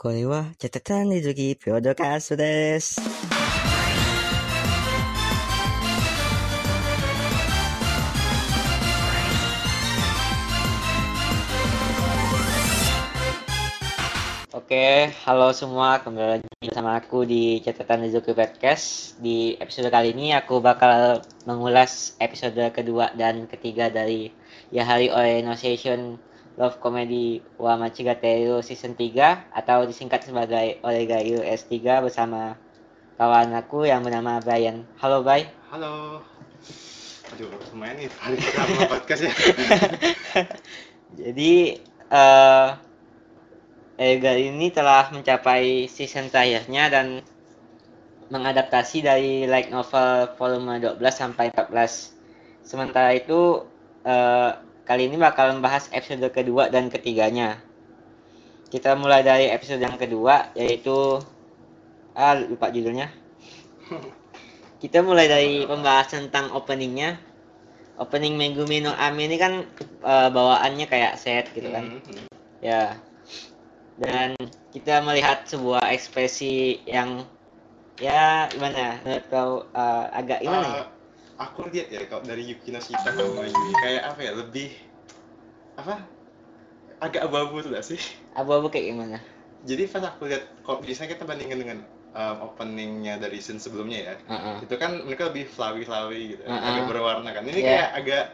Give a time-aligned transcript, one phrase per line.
[0.00, 3.00] これはチャタタンリズキプロドキャストです。
[14.66, 19.14] Oke, halo semua, kembali lagi bersama aku di catatan Rizuki Podcast.
[19.22, 24.34] Di episode kali ini aku bakal mengulas episode kedua dan ketiga dari
[24.74, 26.18] Yahari Orientation
[26.61, 32.53] Love Comedy wa Machigateru Season 3 atau disingkat sebagai Oregayu S3 bersama
[33.17, 34.85] kawan aku yang bernama Brian.
[35.01, 35.49] Halo, Bray.
[35.73, 36.21] Halo.
[37.33, 39.33] Aduh, lumayan nih hari pertama podcast ya.
[41.25, 41.81] Jadi,
[42.13, 42.69] eh
[43.97, 47.25] Ega ini telah mencapai season terakhirnya dan
[48.29, 52.13] mengadaptasi dari light novel volume 12 sampai 14.
[52.61, 53.65] Sementara itu,
[54.05, 54.51] eh,
[54.87, 57.61] kali ini bakal membahas episode kedua dan ketiganya.
[58.71, 61.19] Kita mulai dari episode yang kedua, yaitu
[62.15, 63.11] ah lupa judulnya.
[64.81, 67.21] Kita mulai dari pembahasan tentang openingnya.
[68.01, 69.61] Opening Megumi no Ame ini kan
[70.01, 72.01] eh, bawaannya kayak set gitu kan.
[72.01, 72.25] Hmm,
[72.61, 72.97] Ya.
[74.01, 74.33] Dan
[74.73, 77.21] kita melihat sebuah ekspresi yang
[78.01, 78.97] ya gimana?
[79.05, 80.85] Menurut kau eh, agak gimana ya?
[81.41, 84.69] Aku lihat ya kalau dari Yukino Shita sama Yui kayak apa ya lebih
[85.73, 86.05] apa
[87.01, 87.97] agak abu-abu tuh gak sih?
[88.37, 89.17] Abu-abu kayak gimana?
[89.65, 91.77] Jadi pas aku lihat kalau biasanya kita bandingin dengan
[92.13, 94.69] um, openingnya dari scene sebelumnya ya, Heeh.
[94.69, 96.61] itu kan mereka lebih flowy-flowy gitu, Uh-uh.
[96.61, 97.45] agak berwarna kan.
[97.45, 97.65] Ini Yeah.
[97.65, 98.25] kayak agak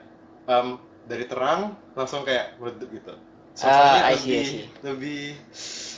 [0.51, 0.67] um,
[1.07, 3.13] dari terang langsung kayak meredup gitu.
[3.61, 4.65] I Suasananya see, I lebih see.
[4.85, 5.21] lebih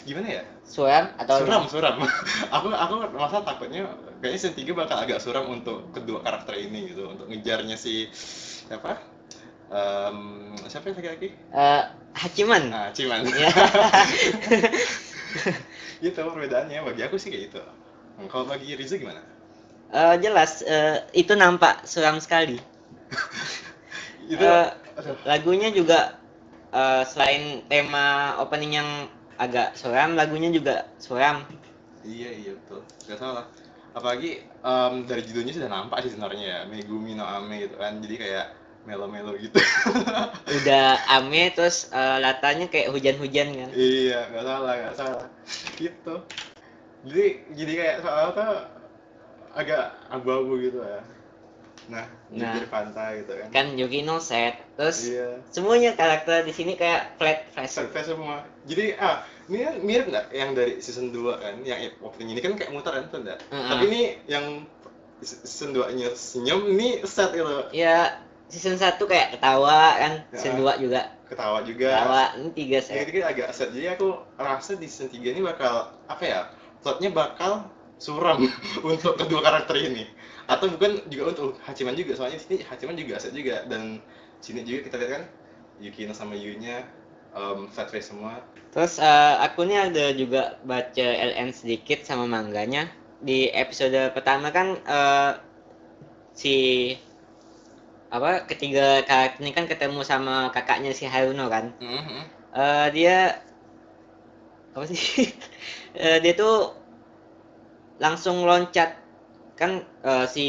[0.08, 0.44] gimana ya?
[0.64, 1.96] Suram atau suram suram
[2.56, 3.86] aku aku masa takutnya
[4.24, 8.08] kayaknya scene 3 bakal agak suram untuk kedua karakter ini gitu untuk ngejarnya si
[8.68, 8.98] siapa
[9.70, 10.18] Em,
[10.66, 12.64] siapa yang lagi-lagi Eh, Hachiman?
[12.72, 13.50] ah Ciman Ya.
[16.04, 17.62] gitu perbedaannya bagi aku sih kayak gitu
[18.32, 19.22] kalau bagi Riza gimana
[20.00, 22.58] Eh, jelas eh, itu nampak suram sekali.
[24.34, 24.46] itu
[24.98, 26.19] aduh, lagunya juga
[26.72, 28.90] eh, selain tema opening yang
[29.40, 31.48] agak suram, lagunya juga suram.
[32.04, 33.46] iya iya betul nggak salah
[33.92, 38.16] apalagi em, dari judulnya sudah nampak sih sebenarnya ya Megumi no Ame gitu kan jadi
[38.16, 38.46] kayak
[38.88, 39.60] melo-melo gitu
[40.58, 43.70] Udah ame terus eh, latanya kayak hujan-hujan kan.
[43.70, 45.26] Iya, nggak salah, nggak salah.
[45.78, 46.16] Gitu.
[47.06, 48.50] Jadi, jadi kayak soal tuh
[49.54, 51.06] agak abu-abu gitu ya.
[51.90, 52.54] Nah, Nah.
[52.54, 53.48] pinggir pantai gitu kan.
[53.50, 55.42] Kan Yukino set, terus Iya.
[55.50, 57.82] semuanya karakter di sini kayak flat face.
[57.82, 58.46] Set semua.
[58.64, 62.54] Jadi, ah, ini kan mirip nggak yang dari season 2 kan, yang opening ini kan
[62.54, 63.42] kayak muter kan, tuh enggak?
[63.50, 63.66] Mm-mm.
[63.68, 64.46] Tapi ini yang
[65.20, 67.58] season 2-nya senyum, ini set itu.
[67.74, 70.38] Ya season 1 kayak ketawa kan, Ya.
[70.38, 71.90] season 2 juga Ketawa juga.
[71.90, 73.02] ketawa, ini tiga set.
[73.04, 73.74] ketiga agak set.
[73.74, 76.40] Jadi aku rasa di season 3 ini bakal, apa ya,
[76.82, 77.66] plotnya bakal
[77.98, 78.40] suram
[78.86, 80.06] untuk kedua karakter ini.
[80.50, 83.62] Atau bukan juga untuk Hachiman juga, soalnya sini Hachiman juga set juga.
[83.70, 84.02] Dan
[84.42, 85.24] sini juga kita lihat kan,
[85.78, 86.90] Yukino sama Yu-nya
[87.38, 88.42] um, fat face semua.
[88.74, 92.90] Terus eh, aku nih ada juga baca LN sedikit sama mangganya.
[93.22, 95.32] Di episode pertama kan eh,
[96.34, 96.56] si
[98.10, 101.70] apa ketiga karakter ini kan ketemu sama kakaknya si Haruno kan.
[101.78, 102.22] Mhm.
[102.58, 103.38] Eh, dia
[104.74, 104.98] apa sih?
[105.90, 106.70] Eh, dia tuh
[108.00, 109.09] langsung loncat
[109.60, 110.48] kan eh, si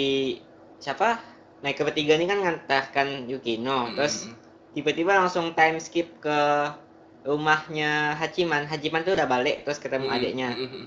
[0.79, 1.19] siapa?
[1.61, 3.93] Naik ke bertiga ini kan ngantarkan Yukino.
[3.99, 4.35] Terus Mhm.
[4.79, 6.39] tiba-tiba langsung time skip ke
[7.27, 8.65] rumahnya Hachiman.
[8.65, 10.17] Hachiman tuh udah balik terus ketemu Mhm.
[10.17, 10.51] adiknya.
[10.57, 10.85] Mhm.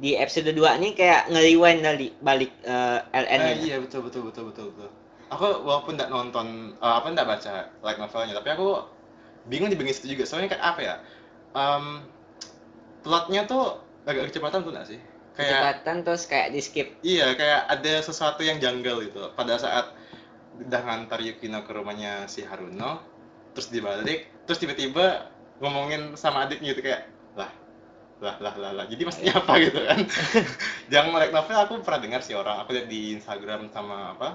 [0.00, 3.64] Di episode 2 nih kayak nge-rewind dari balik eh, LN Eh, -nya.
[3.66, 4.90] iya betul betul betul betul betul.
[5.30, 7.52] Aku walaupun tidak nonton, eh, apa tidak baca
[7.82, 8.68] like novelnya, tapi aku
[9.50, 10.24] bingung di bagian situ juga.
[10.28, 10.94] Soalnya kayak apa ya?
[11.50, 12.06] Um,
[13.02, 15.00] plotnya tuh agak kecepatan tuh nggak sih?
[15.38, 16.88] Kayak Kecepatan terus kayak di skip.
[17.00, 19.30] Iya, kayak ada sesuatu yang janggal gitu.
[19.34, 19.94] Pada saat
[20.60, 23.00] udah ngantar Yukino ke rumahnya si Haruno,
[23.56, 25.30] terus dibalik, terus tiba-tiba
[25.62, 27.08] ngomongin sama adiknya gitu kayak,
[27.38, 27.48] lah,
[28.20, 28.84] lah, lah, lah, lah.
[28.90, 30.00] Jadi maksudnya apa gitu kan?
[30.92, 34.28] yang melek novel aku pernah dengar sih orang, aku lihat di Instagram sama apa,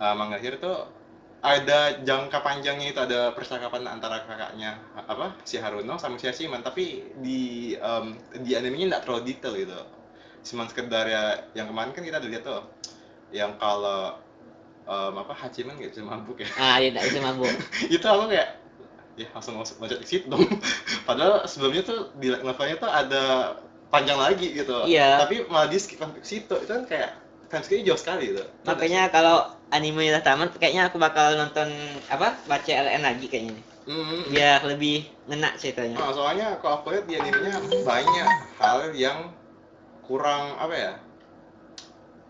[0.00, 1.02] uh, Manggahir tuh
[1.42, 7.02] ada jangka panjangnya itu ada percakapan antara kakaknya apa si Haruno sama si Hachiman tapi
[7.18, 8.14] di em,
[8.46, 9.74] di animenya nggak terlalu detail gitu
[10.42, 11.22] cuman sekedar ya
[11.52, 12.62] yang kemarin kan kita udah lihat tuh
[13.30, 14.18] yang kalau
[14.82, 17.50] em, apa Hachiman nggak bisa mabuk ya Ah, dia tidak bisa mabuk.
[17.94, 18.48] itu aku kayak
[19.12, 20.42] ya langsung masuk loncat ke situ dong
[21.08, 23.54] padahal sebelumnya tuh di novelnya tuh ada
[23.88, 25.20] panjang lagi gitu Iya.
[25.20, 27.10] tapi malah di skip sampai ke situ itu kan kayak
[27.46, 31.68] time skip jauh sekali gitu Makanya kalau anime udah tamat, kayaknya aku bakal nonton
[32.08, 33.56] apa baca LN lagi kayaknya.
[33.82, 35.96] Mm, Biar lebih ngena ceritanya.
[35.96, 39.32] Nah, soalnya kalau aku lihat di animenya banyak hal yang
[40.12, 40.92] kurang apa ya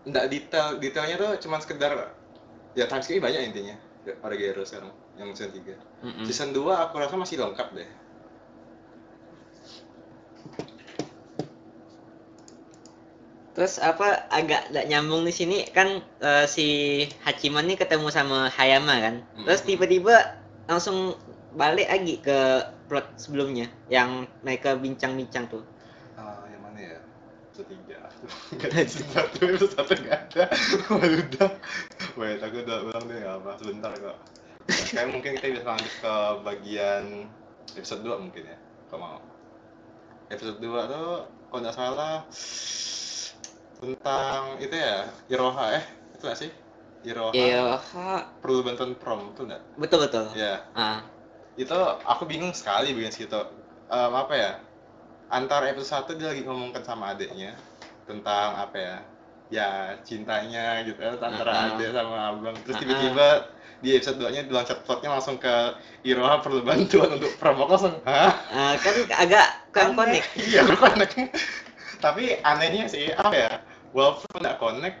[0.07, 2.15] nggak detail detailnya tuh cuman sekedar
[2.79, 3.75] ya time skip banyak intinya
[4.23, 6.23] Origero sekarang yang season 3 Mm-mm.
[6.23, 7.89] season 2 aku rasa masih lengkap deh
[13.53, 16.67] Terus apa agak nggak nyambung di sini kan eh, si
[17.21, 19.15] Hachiman nih ketemu sama Hayama kan.
[19.45, 21.13] Terus tiba-tiba langsung
[21.53, 25.61] balik lagi ke plot sebelumnya yang mereka bincang-bincang tuh.
[26.17, 26.97] Ah, yang mana ya
[27.53, 27.69] episode
[28.23, 30.43] 3 nggak ada episode 1 episode 1 nggak ada.
[30.89, 31.51] Waduh, udah.
[32.15, 34.17] Wait aku udah ulang deh nggak apa sebentar kok.
[34.63, 36.15] Kayak mungkin kita bisa lanjut ke
[36.47, 37.03] bagian
[37.75, 39.19] episode 2 mungkin ya kalau mau.
[40.31, 41.11] Episode 2 tuh
[41.51, 42.15] kalau nggak salah
[43.83, 45.85] tentang itu ya Iroha eh
[46.15, 46.51] itu nggak sih?
[47.03, 47.35] Iroha.
[47.35, 47.75] Iya,
[48.39, 49.75] perlu bantuan prom tuh nggak?
[49.75, 50.31] Betul betul.
[50.39, 51.03] ya Ah,
[51.59, 51.75] itu
[52.07, 53.41] aku bingung sekali bagian situ
[53.93, 54.51] Em, apa ya
[55.29, 57.53] antara episode 1 dia lagi ngomongkan sama adiknya
[58.05, 58.97] tentang apa ya
[59.53, 59.69] ya
[60.01, 61.75] cintanya gitu ya antara Uh-uh.
[61.77, 62.83] adik sama abang terus Uh-uh.
[62.83, 63.27] tiba-tiba
[63.83, 64.41] di episode 2 nya
[64.87, 65.75] plotnya langsung ke
[66.07, 69.45] Iroha perlu bantuan untuk prom aku langsung hah ah, kan agak
[69.75, 70.27] kurang connect.
[70.39, 71.13] iya connect
[71.99, 73.51] tapi anehnya sih apa ya
[73.91, 74.97] walaupun nggak connect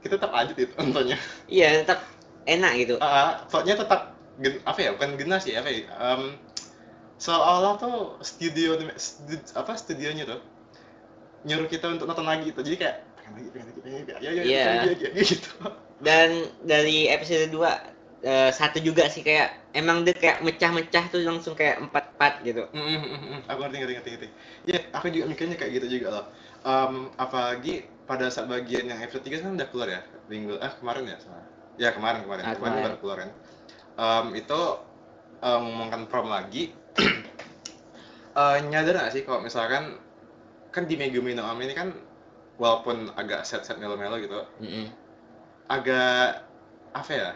[0.00, 1.16] kita tetap lanjut itu nontonnya
[1.48, 2.04] Iya, tetap
[2.44, 2.94] enak gitu.
[3.00, 6.36] Ah, plotnya tetap gen, apa ya bukan gena sih apa ya em,
[7.16, 10.40] seolah-olah tuh studio studi- apa studionya tuh
[11.44, 14.12] nyuruh kita untuk nonton lagi itu jadi kayak pengen lagi pengen lagi pengen lagi.
[14.24, 14.64] Ya ya Iya.
[14.88, 15.50] lagi, ya, gitu.
[16.00, 16.28] Dan
[16.64, 17.72] dari episode 2
[18.24, 22.64] eh, satu juga sih kayak emang dia kayak mecah-mecah tuh langsung kayak empat-empat gitu.
[22.72, 23.40] Mm, mm, mm, mm.
[23.44, 24.28] aku ngerti ngerti ngerti ngerti.
[24.64, 26.26] Ya aku juga mikirnya kayak gitu juga loh.
[26.64, 30.00] Em, apalagi pada saat bagian yang episode 3 kan udah keluar ya?
[30.32, 31.44] Minggu ah kemarin ya salah.
[31.76, 32.44] Ya kemarin kemarin.
[32.48, 33.30] Ah, kemarin baru keluar kan
[33.94, 34.60] Em, itu
[35.44, 36.72] em, ngomongkan prom lagi.
[38.34, 39.94] Eh, nyadar gak sih kalau misalkan
[40.74, 41.94] kan di Megumi no Ame ini kan
[42.54, 44.90] walaupun agak set-set melo-melo gitu Mm-mm.
[45.68, 46.42] agak
[46.90, 47.30] apa ya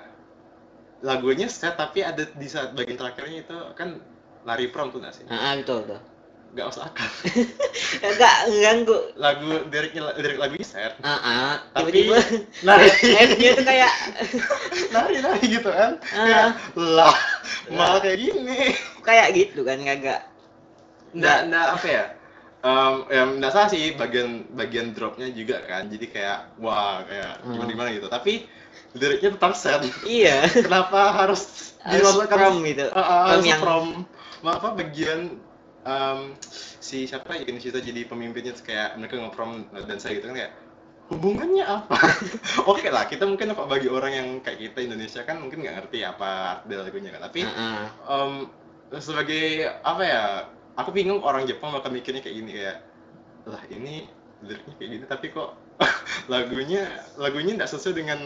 [1.00, 4.02] lagunya set tapi ada di saat bagian terakhirnya itu kan
[4.42, 6.00] lari prom tuh gak sih Ah, ah, betul betul.
[6.50, 7.06] gak usah akal
[8.08, 8.98] Agak ganggu.
[9.14, 11.54] lagu liriknya lirik lagunya set Ah, ah.
[11.72, 12.18] Tapi- tiba-tiba
[12.66, 12.88] lari
[13.30, 13.92] F-nya tuh kayak
[14.90, 16.24] lari lari gitu kan Ah.
[16.24, 17.16] kayak lah
[17.68, 20.20] malah kayak gini kayak gitu kan kagak.
[21.10, 22.04] nggak nggak apa ya
[22.58, 27.54] Em, ya nggak salah sih bagian bagian dropnya juga kan jadi kayak wah kayak Hmm.
[27.54, 28.50] gimana gimana gitu tapi
[28.92, 30.42] liriknya tetap set Iya.
[30.66, 32.90] kenapa harus dimasukkan prom gitu.
[32.90, 33.86] Ah, Prom harus yang- prom
[34.38, 35.38] Ma- apa bagian
[35.80, 36.18] em,
[36.78, 40.52] si siapa ya ini situ jadi pemimpinnya kayak mereka ngeprom dan saya gitu kan kayak
[41.08, 41.94] hubungannya apa
[42.70, 46.02] oke lah kita mungkin apa bagi orang yang kayak kita Indonesia kan mungkin nggak ngerti
[46.02, 47.86] apa arti lagunya kan tapi Ah, ah.
[48.18, 48.32] em,
[48.94, 49.46] sebagai
[49.80, 50.22] apa ya
[50.78, 52.78] aku bingung orang Jepang bakal mikirnya kayak gini kayak
[53.50, 54.06] lah ini
[54.46, 55.58] liriknya kayak gini tapi kok
[56.32, 56.86] lagunya
[57.18, 58.20] lagunya nggak sesuai dengan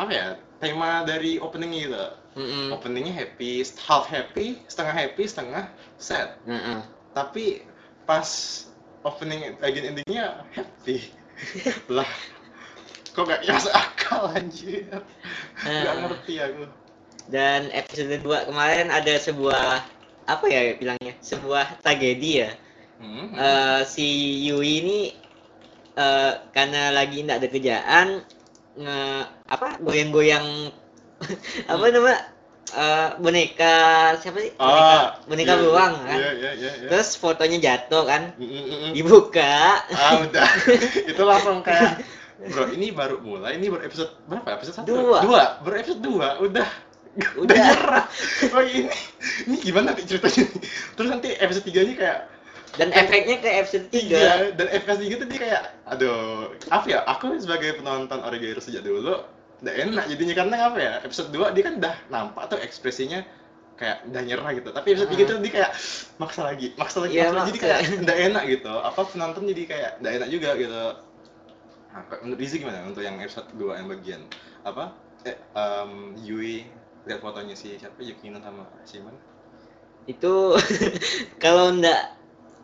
[0.00, 0.26] apa ya
[0.64, 2.04] tema dari openingnya gitu
[2.40, 2.66] Mm-mm.
[2.72, 5.68] openingnya happy half happy setengah happy setengah
[6.00, 6.80] sad ah.
[7.12, 7.60] tapi
[8.08, 8.24] pas
[9.04, 11.12] opening bagian endingnya happy
[11.96, 12.08] lah
[13.12, 15.04] kok gak masuk akal anjir gak
[15.68, 15.96] Ah.
[16.08, 16.64] ngerti aku
[17.30, 19.86] Dan episode 2 kemarin ada sebuah
[20.26, 21.14] apa ya bilangnya?
[21.20, 22.50] Sebuah tragedi ya.
[23.00, 24.04] Hmm, Eh, si
[24.44, 24.98] Yui ini
[25.94, 28.08] eh, karena lagi tidak ada kerjaan
[28.76, 28.98] nge
[29.48, 30.70] apa goyang-goyang
[31.72, 32.12] apa nama
[32.70, 33.76] eh, boneka
[34.20, 36.88] siapa sih boneka Ah, boneka iya, beruang kan iya iya iya iya.
[36.88, 38.90] terus fotonya jatuh kan mm, mm.
[38.94, 40.48] dibuka ah udah
[41.10, 42.04] itu langsung kayak
[42.52, 45.18] bro ini baru mulai ini baru episode berapa episode satu Dua.
[45.20, 46.68] dua baru episode dua udah
[47.18, 47.56] udah.
[47.56, 48.04] Nyerah.
[48.54, 48.94] Oh ini.
[49.46, 50.46] Ini gimana nih ceritanya?
[50.94, 52.18] Terus nanti episode tiganya kayak
[52.78, 57.34] dan efeknya ke episode 3 Iya, dan FKS gitu dia kayak, aduh, apa ya, aku
[57.42, 59.26] sebagai penonton Origero sejak dulu,
[59.58, 63.26] udah enak jadinya, karena apa ya, episode 2 dia kan udah nampak tuh ekspresinya
[63.74, 65.26] kayak udah nyerah gitu, tapi episode 3 Ah.
[65.26, 65.70] tuh dia kayak
[66.22, 69.62] maksa lagi, maksa lagi, Iya, maksa lagi, jadi kayak udah enak gitu, apa penonton jadi
[69.66, 70.82] kayak udah enak juga gitu.
[71.90, 74.22] Nah, menurut Rizky gimana untuk yang episode 2 yang bagian?
[74.62, 74.94] Apa,
[75.26, 76.70] eh, em, Yui,
[77.08, 79.16] lihat fotonya si siapa, Yukino sama Shiman?
[80.08, 80.34] itu
[81.42, 82.16] kalau ndak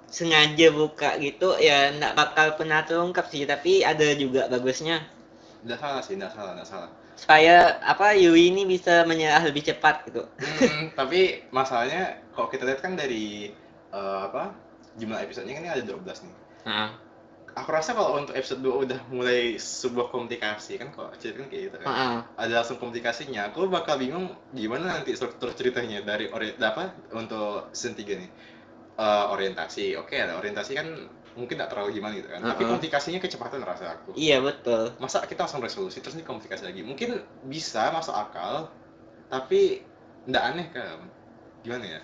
[0.09, 5.05] sengaja buka gitu ya ndak bakal pernah terungkap sih tapi ada juga bagusnya
[5.67, 6.91] Nggak salah sih, nggak salah, nggak salah.
[7.17, 12.03] supaya apa Yui ini bisa menyerah lebih cepat gitu Hmm, tapi masalahnya
[12.37, 13.51] kalau kita lihat kan dari
[13.93, 14.53] eh, apa
[14.97, 16.35] jumlah episodenya kan ini ada 12 nih.
[16.65, 16.91] nah,
[17.57, 21.63] aku rasa kalau untuk episode 2 udah mulai sebuah komunikasi kan kok cerita kan kayak
[21.73, 21.87] gitu kan?
[21.89, 22.17] Heeh.
[22.37, 23.49] ada langsung komunikasinya.
[23.51, 28.31] Aku bakal bingung gimana nanti struktur ceritanya dari ori apa untuk season 3 nih
[28.97, 30.89] Eh, orientasi oke ada orientasi kan
[31.37, 32.41] mungkin tidak terlalu gimana gitu kan.
[32.41, 32.81] Tapi Uh-uh.
[32.81, 34.17] komunikasinya kecepatan rasa aku.
[34.17, 34.97] Iya betul.
[34.97, 36.81] masa kita langsung resolusi terus nih komunikasi lagi?
[36.81, 38.73] Mungkin bisa masuk akal
[39.29, 39.85] tapi
[40.25, 40.97] ndak aneh kan
[41.61, 42.01] gimana ya?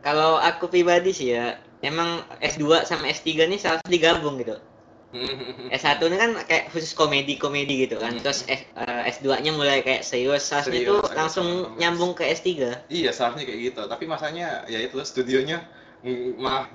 [0.00, 4.56] Kalau aku pribadi sih ya, emang S2 sama S3 nih harus digabung gitu.
[5.70, 8.18] S1 ini kan kayak khusus komedi-komedi gitu kan.
[8.18, 8.22] Hmm.
[8.26, 11.78] Terus S, eh, S2-nya mulai kayak serius, seharusnya itu langsung serius.
[11.78, 12.50] nyambung ke S3.
[12.90, 15.62] iya seharusnya kayak gitu tapi masanya ya itu studionya
[16.36, 16.66] mah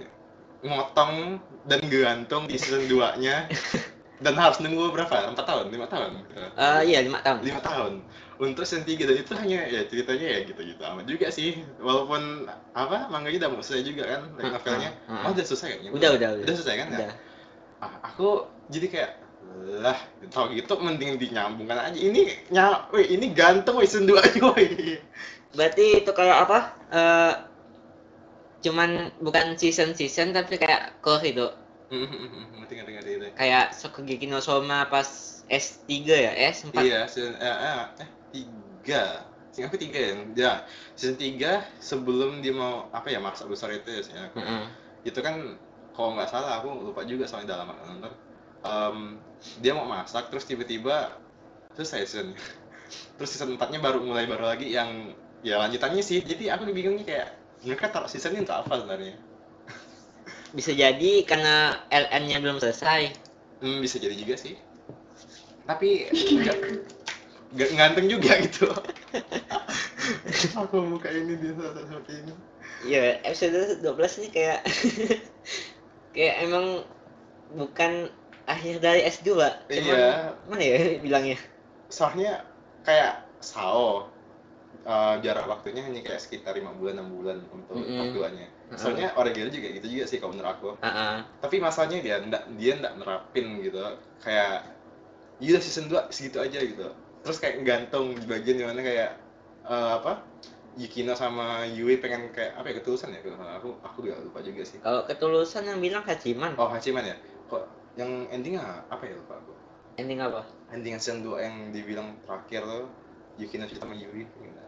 [0.64, 3.48] ngotong dan gantung di season 2 nya
[4.20, 5.32] dan harus nunggu berapa?
[5.32, 5.66] 4 tahun?
[5.72, 6.12] 5 tahun?
[6.60, 7.40] Eh iya, lima tahun.
[7.44, 7.94] lima tahun
[8.40, 13.12] untuk season 3 dan itu hanya ya ceritanya ya gitu-gitu amat juga sih walaupun apa
[13.12, 15.24] manganya udah mau selesai juga kan dari Ah, novelnya ah, ah.
[15.28, 16.44] oh udah selesai kayaknya Udah, udah, udah.
[16.48, 17.12] udah selesai kan ya Udah.
[17.84, 18.28] ah, aku
[18.72, 19.12] jadi kayak
[19.84, 20.00] lah
[20.32, 25.00] tau gitu mending dinyambungkan aja ini nya weh ini gantung weh season 2 aja weh
[25.50, 26.60] Berarti itu kayak apa?
[26.94, 27.34] Eh
[28.60, 31.48] cuman bukan season-season tapi kayak core itu.
[31.90, 36.78] Ngerti ngerti ngerti itu Kayak Sokugeki no Soma pas S3 ya, S4.
[36.86, 39.26] iya season eh, eh, eh tiga.
[39.50, 40.54] Seingat aku tiga ya ya.
[40.94, 44.02] Season 3 sebelum dia mau apa ya maksa besar itu ya.
[44.06, 44.40] Seingat aku.
[44.46, 44.64] Heeh.
[45.08, 45.58] itu kan
[45.96, 48.14] kalau nggak salah aku lupa juga soalnya dalam nonton.
[48.60, 48.98] Em,
[49.64, 51.18] dia mau masak terus tiba-tiba
[51.74, 52.38] terus season.
[53.18, 56.22] Terus season 4 nya baru mulai baru lagi yang ya lanjutannya sih.
[56.22, 57.28] Jadi aku bingungnya kayak
[57.66, 59.18] mereka taruh season ini untuk apa sebenarnya
[60.58, 63.02] Bisa jadi karena LN-nya belum selesai.
[63.62, 64.56] hmm, bisa jadi juga sih
[65.68, 66.56] tapi nggak
[67.56, 68.68] nggak nganteng juga gitu
[70.60, 72.34] aku buka ini dia seperti ini
[72.80, 74.64] Iya, episode 12 ini kayak
[76.16, 76.66] kayak emang
[77.54, 78.10] bukan
[78.48, 79.52] akhir dari S2.
[79.70, 80.34] Cuman Iya.
[80.50, 81.38] mana ya bilangnya?
[81.90, 82.32] soalnya
[82.86, 84.10] kayak Sao
[84.88, 87.98] eh, jarak waktunya hanya kayak sekitar lima bulan enam bulan untuk Mm-mm.
[87.98, 88.48] part duanya.
[88.48, 88.59] Mm-mm.
[88.78, 90.70] Soalnya Oregairu juga gitu juga sih kalau menurut aku.
[90.86, 91.26] Heeh.
[91.42, 93.82] Tapi masalahnya dia ndak dia ndak nerapin gitu.
[94.22, 94.70] Kayak
[95.42, 96.88] iya season 2 segitu aja gitu.
[97.26, 99.18] Terus kayak gantung di bagian di mana kayak
[99.66, 100.22] eh, apa?
[100.80, 103.20] Yukino sama Yui pengen kayak apa ya ketulusan ya?
[103.60, 104.78] Aku aku gak lupa juga sih.
[104.80, 106.54] Kalau ketulusan yang bilang Hachiman.
[106.56, 107.18] Oh Hachiman ya?
[107.50, 107.66] Kok
[107.98, 109.52] yang endingnya apa ya lupa aku?
[109.98, 110.46] Ending apa?
[110.72, 112.86] Ending season 2 yang dibilang terakhir tuh
[113.42, 114.64] Yukino sama Yui gimana?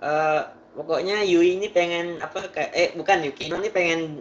[0.00, 0.42] Eh
[0.76, 4.20] pokoknya Yui ini pengen apa kayak eh bukan Yukino ini pengen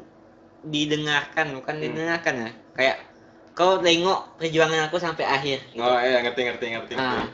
[0.64, 1.84] didengarkan, bukan Hmm.
[1.84, 2.50] didengarkan ya.
[2.74, 2.98] Kayak
[3.54, 5.60] kau tengok perjuangan aku sampai akhir.
[5.70, 5.84] gitu.
[5.84, 6.94] Oh iya ngerti ngerti ngerti.
[6.96, 7.20] ngerti.
[7.22, 7.28] Ah.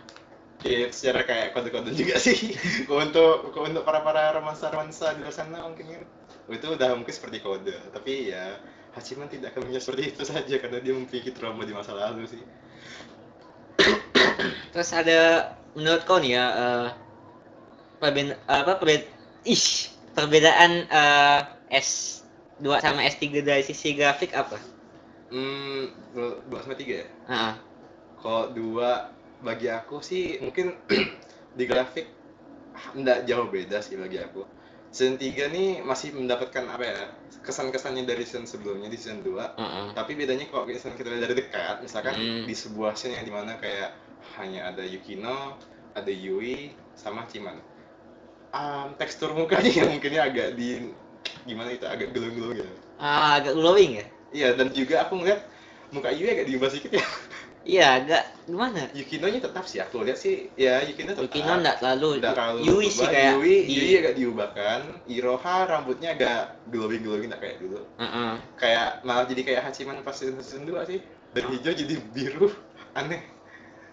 [0.61, 2.53] Iya, secara kayak kode-kode juga sih.
[2.85, 6.01] Untuk untuk para para romansa romansa di luar sana mungkin ya.
[6.51, 7.73] itu udah mungkin seperti kode.
[7.89, 8.59] Tapi ya
[8.91, 12.43] Hachiman tidak akan punya seperti itu saja karena dia memiliki trauma di masa lalu sih.
[14.75, 16.87] Terus ada menurut kau nih ya eh
[18.01, 19.07] perben- apa perbe-
[19.45, 21.39] ish, perbedaan eh,
[21.71, 24.57] S2 sama S3 dari sisi grafik apa?
[25.31, 27.07] Hmm, dua dua sama tiga ya.
[27.29, 27.53] Heeh.
[28.19, 29.07] Kalau dua
[29.39, 30.75] bagi aku sih mungkin
[31.57, 32.05] di grafik
[32.93, 34.43] nggak jauh beda sih bagi aku.
[34.91, 36.99] Season 3 nih masih mendapatkan apa ya
[37.41, 39.87] kesan-kesannya dari season sebelumnya di season 2 Heeh.
[39.95, 42.43] tapi bedanya kalau misalnya kita lihat dari dekat misalkan Hmm.
[42.43, 43.95] di sebuah scene yang di mana kayak
[44.35, 45.55] hanya ada Yukino
[45.95, 47.55] ada Yui sama Ciman
[48.51, 50.91] um, tekstur mukanya yang mungkinnya agak di
[51.43, 54.05] gimana itu agak gelung-gelung gitu Ah, agak glowing ya?
[54.31, 55.41] iya dan juga aku ngeliat
[55.89, 57.05] muka Yui agak diubah sedikit ya
[57.61, 58.89] Iya, agak gimana?
[58.89, 62.17] Yukino nya tetap sih aku lihat sih ya Yukino tetap Yukino enggak terlalu.
[62.63, 67.85] Yui sih kayak Yui, di Yui agak diubahkan Iroha rambutnya agak glowing-glowing nggak kayak dulu
[67.97, 68.33] Heeh.
[68.57, 70.99] kayak malah jadi kayak Hachiman pas season, season 2 sih
[71.31, 72.49] dari hijau jadi biru
[72.99, 73.21] aneh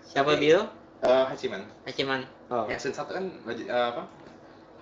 [0.02, 0.60] Siapa Tapi- Bio?
[0.98, 2.20] Eh, Hachiman Hachiman.
[2.48, 2.64] Oh.
[2.64, 4.02] ya season 1 kan eh, apa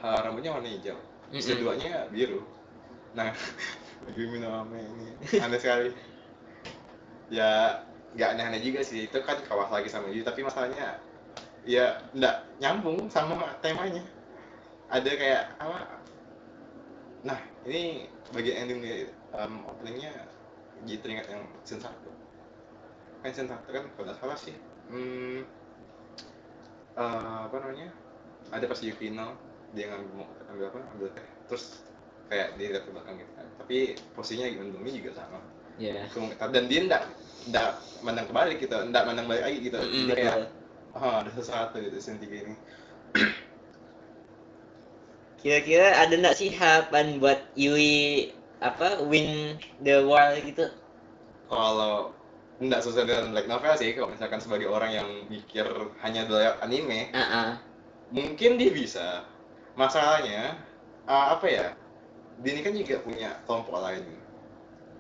[0.03, 0.99] eh, rambutnya warna hijau.
[1.33, 1.79] Season Mm-mm.
[1.79, 2.41] 2 nya biru.
[3.17, 3.33] Nah
[4.17, 5.09] Yumi no Ame ini.
[5.41, 5.91] Aneh sekali.
[7.33, 7.83] Ya
[8.15, 9.09] nggak aneh-aneh juga sih.
[9.09, 11.00] Itu kan kawas lagi sama Yui tapi masalahnya
[11.67, 14.05] ya nggak nyambung sama temanya.
[14.87, 16.07] Ada kayak apa
[17.26, 20.15] nah ini bagian ending um, openingnya
[20.87, 21.91] jadi teringat yang season 1
[23.26, 24.55] kan season 1 kan kalau nggak salah sih
[24.95, 25.43] hmm,
[26.95, 27.91] eh, apa namanya
[28.55, 29.35] ada pas Yukino
[29.75, 31.64] dia ngambil mau ambil apa ambil teh terus
[32.26, 33.76] kayak dia lihat ke belakang gitu kan tapi
[34.14, 35.38] posisinya gimana Domi juga sama
[35.76, 36.08] Iya.
[36.08, 37.02] Kemungkinan- dan dia ndak
[37.52, 37.70] ndak
[38.00, 40.37] mandang kebalik gitu ndak mandang balik lagi gitu Mm, Dia kayak
[40.96, 42.54] oh ada sesuatu gitu 3 ini
[45.37, 50.64] Kira-kira ada nggak sih harapan buat Yui apa win the war gitu?
[51.46, 52.11] kalau
[52.58, 55.68] nggak sesuai dengan light novel sih kalau misalkan sebagai orang yang mikir
[56.02, 57.50] hanya dari anime Ah, ah.
[58.11, 59.28] mungkin dia bisa
[59.76, 60.56] masalahnya
[61.04, 61.66] uh, apa ya
[62.37, 64.04] dia ini kan juga punya kelompok lain.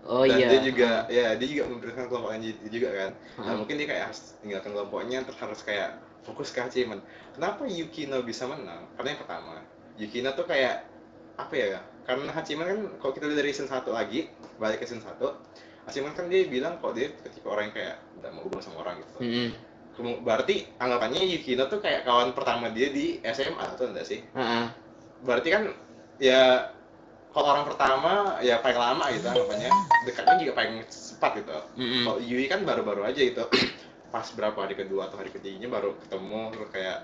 [0.06, 0.46] Oh dan iya.
[0.48, 3.10] dia juga ya dia juga memberikan kelompok lain ju- juga kan.
[3.36, 3.56] Nah Ah.
[3.58, 5.90] mungkin dia kayak harus tinggalkan kelompoknya terus harus kayak
[6.22, 7.02] fokus ke achievement.
[7.34, 8.86] Kenapa Yukino bisa menang?
[8.94, 9.54] Karena yang pertama
[9.96, 10.86] Yukino tuh kayak
[11.36, 15.02] apa ya karena Hachiman kan kalau kita lihat dari season 1 lagi balik ke season
[15.02, 15.20] 1
[15.84, 19.02] Hachiman kan dia bilang kok dia ketika orang yang kayak udah mau hubungan sama orang
[19.02, 19.10] gitu.
[19.20, 19.54] Kemu-
[20.00, 24.20] berarti anggapannya Yukino tuh kayak kawan pertama dia di SMA atau enggak sih?
[24.36, 24.72] Ah.
[25.24, 25.72] berarti kan
[26.20, 26.68] ya
[27.36, 29.68] kalau orang pertama ya paling lama gitu anggapannya.
[30.08, 31.52] Dekatnya juga paling cepat gitu.
[31.76, 32.02] Mm-mm.
[32.08, 33.44] kalau Yui kan baru-baru aja itu.
[34.14, 36.98] Pas berapa hari kedua atau hari ketiganya baru ketemu terus kayak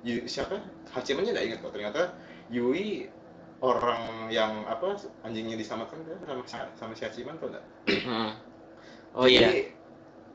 [0.00, 0.56] Yui siapa?
[0.96, 1.72] Hachimannya nggak ingat kok.
[1.76, 2.00] Ternyata
[2.48, 3.12] Yui
[3.60, 6.16] orang yang apa anjingnya diselamatkan kan
[6.48, 7.64] sama sama si Hachiman tuh enggak
[8.08, 8.32] Ah.
[9.20, 9.52] oh iya.
[9.52, 9.60] Jadi,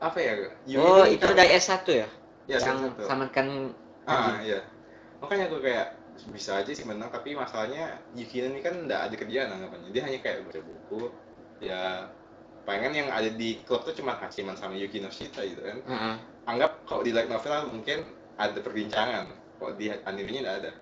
[0.00, 0.32] apa ya?
[0.66, 2.08] Yui oh itu kan- dari S1 ya
[2.48, 2.56] ya?
[2.56, 3.00] Yang salah satu.
[3.06, 3.46] selamatkan
[4.08, 4.60] ah iya.
[5.20, 5.94] Makanya aku kayak
[6.34, 9.88] bisa aja sih menang tapi masalahnya Yukino ini kan nggak ada kerjaan anggapannya.
[9.92, 11.02] Dia hanya kayak baca buku.
[11.60, 12.08] Ya
[12.64, 15.78] pengen yang ada di klub tuh cuma Hachiman sama Yukino Shita gitu kan.
[15.86, 16.14] Ah, ah.
[16.48, 18.02] anggap kalau di light novel mungkin
[18.40, 19.30] ada perbincangan.
[19.60, 20.72] Kok di animenya nggak ada.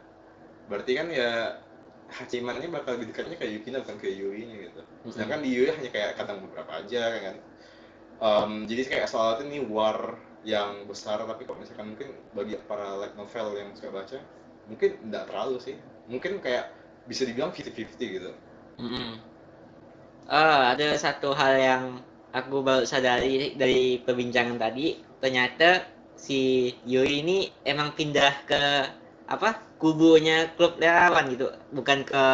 [0.71, 1.59] Berarti kan ya
[2.09, 4.81] Hachiman ini bakal lebih dekatnya ke Yukino bukan ke Yui nya gitu
[5.13, 7.35] sedangkan di Yui hanya kayak kadang beberapa aja kan
[8.19, 12.99] Em, jadi kayak soal itu nih war yang besar tapi kalau misalkan mungkin bagi para
[12.99, 14.19] light novel yang suka baca
[14.67, 15.77] mungkin nggak terlalu sih
[16.11, 16.71] mungkin kayak
[17.07, 18.31] bisa dibilang 50-50 gitu
[18.79, 19.19] Mm-mm.
[20.29, 21.85] Ah, ada satu hal yang
[22.39, 24.87] aku baru sadari dari perbincangan tadi,
[25.23, 25.69] ternyata
[26.25, 26.41] si
[26.93, 27.39] Yuri ini
[27.73, 28.63] emang pindah ke
[29.35, 29.51] apa?
[29.81, 31.47] kubunya klub relawan gitu,
[31.77, 32.25] bukan ke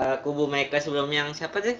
[0.00, 1.76] eh, kubu mereka sebelum yang siapa sih?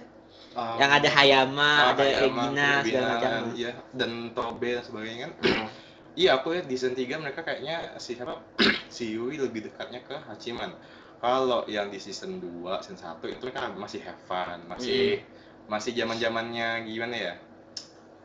[0.54, 3.42] Em, yang ada Hayama, ah, ada Hayama, Egina segala macam.
[3.58, 5.32] iya dan Tobe dan sebagainya kan
[6.14, 8.38] Iya, aku lihat di season 3 mereka kayaknya si siapa?
[8.94, 10.70] si Yui lebih dekatnya ke Hachiman.
[11.18, 15.18] Kalau yang di season 2, season 1 itu mereka masih have fun, masih
[15.66, 17.34] masih zaman-zamannya gimana ya?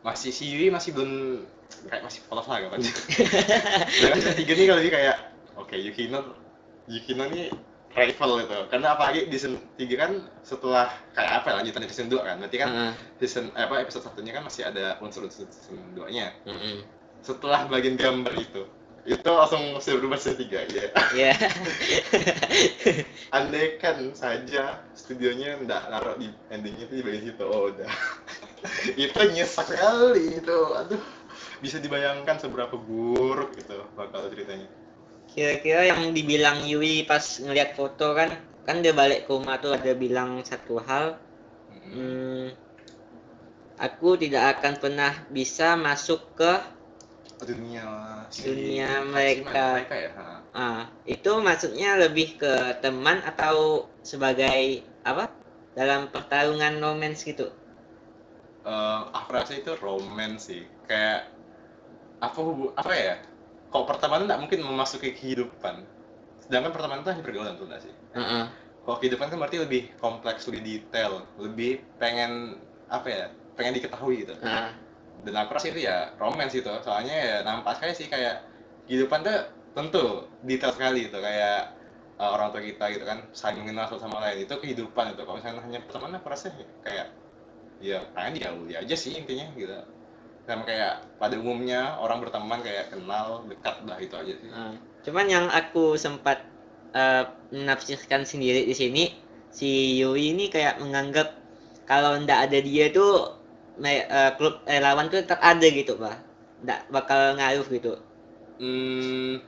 [0.06, 1.42] Masih si Yui masih belum
[1.90, 2.78] kayak masih polos lah kan.
[2.78, 5.16] Sedangkan season 3 nih kalau lebih kayak
[5.58, 6.20] oke Yukino
[6.86, 7.50] Yukino nih
[7.94, 8.58] rival itu.
[8.70, 10.12] Karena apalagi di season 3 kan
[10.46, 12.36] setelah kayak apa ya, lanjutan dari season 2 kan.
[12.38, 16.80] Berarti kan ah, season eh, apa episode satunya kan masih ada unsur-unsur season 2-nya mm-mm.
[17.20, 18.64] setelah bagian gambar itu
[19.08, 21.32] itu langsung bisa berubah setiga ya Ya.
[23.36, 27.92] andaikan saja studionya nggak naruh di endingnya itu di bagian situ oh udah
[29.08, 31.00] itu nyesek sekali itu aduh
[31.64, 34.68] bisa dibayangkan seberapa buruk itu bakal ceritanya
[35.32, 38.30] Kira-kira yang dibilang Yui pas ngeliat foto kan,
[38.66, 41.06] kan dia balik ke rumah tuh ada bilang satu hal,
[41.68, 42.50] Hmm,
[43.86, 46.52] aku tidak akan pernah bisa masuk ke
[47.48, 47.84] dunia
[48.44, 48.90] Dunia
[49.26, 49.64] si- mereka.
[49.70, 50.10] mereka ya
[50.64, 50.82] ah
[51.14, 53.56] itu maksudnya lebih ke teman atau
[54.10, 54.60] sebagai
[55.10, 55.24] apa?
[55.78, 57.46] Dalam pertarungan romance gitu?
[58.72, 60.62] Eh, aku rasa itu romance sih.
[60.88, 61.20] Kayak
[62.26, 63.14] apa hubu apa ya
[63.70, 65.86] kalau pertemanan nggak mungkin memasuki kehidupan.
[66.42, 67.94] Sedangkan pertemanan itu hanya pergaulan tuh sih?
[68.18, 68.44] Heeh.
[68.80, 74.34] kalau kehidupan kan berarti lebih kompleks lebih detail lebih pengen apa ya pengen diketahui gitu.
[74.40, 74.72] Ah,
[75.20, 78.40] dan aku rasa itu ya romance itu soalnya ya nampak sekali sih kayak
[78.88, 79.36] kehidupan tuh
[79.76, 81.20] tentu detail sekali gitu.
[81.20, 81.76] Kayak
[82.16, 84.48] uh, orang tua kita gitu kan saling mengenal satu sama lain.
[84.48, 87.06] Itu kehidupan itu kalau misalnya hanya pertemanan aku rasa ya kayak
[87.80, 89.76] ya pengen diawali aja sih intinya gitu
[90.50, 94.48] sama kayak pada umumnya orang berteman kayak kenal dekat dah itu aja sih.
[94.52, 94.74] Ah.
[95.06, 96.38] cuman yang aku sempat
[97.00, 99.04] eh, menafsirkan sendiri di sini
[99.56, 99.68] si
[100.00, 101.28] Yui ini kayak menganggap
[101.90, 103.12] kalau ndak ada dia tuh
[103.82, 106.16] me- eh, klub relawan tuh tetap ada gitu pak.
[106.64, 107.92] Ndak bakal ngaruh gitu.
[108.60, 109.40] Hmm,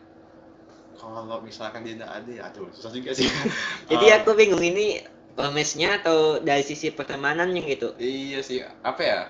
[0.97, 3.27] kalau misalkan dia tidak ada ya aduh susah juga sih.
[3.91, 5.03] Jadi Um, aku bingung ini
[5.35, 7.89] romance-nya atau dari sisi pertemanannya gitu.
[7.99, 9.21] Iya sih, apa ya?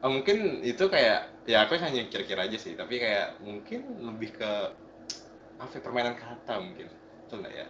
[0.00, 4.50] Eh, mungkin itu kayak ya aku hanya kira-kira aja sih, tapi kayak mungkin lebih ke
[5.60, 6.88] apa ya, permainan kata mungkin.
[7.28, 7.66] Betul nggak ya?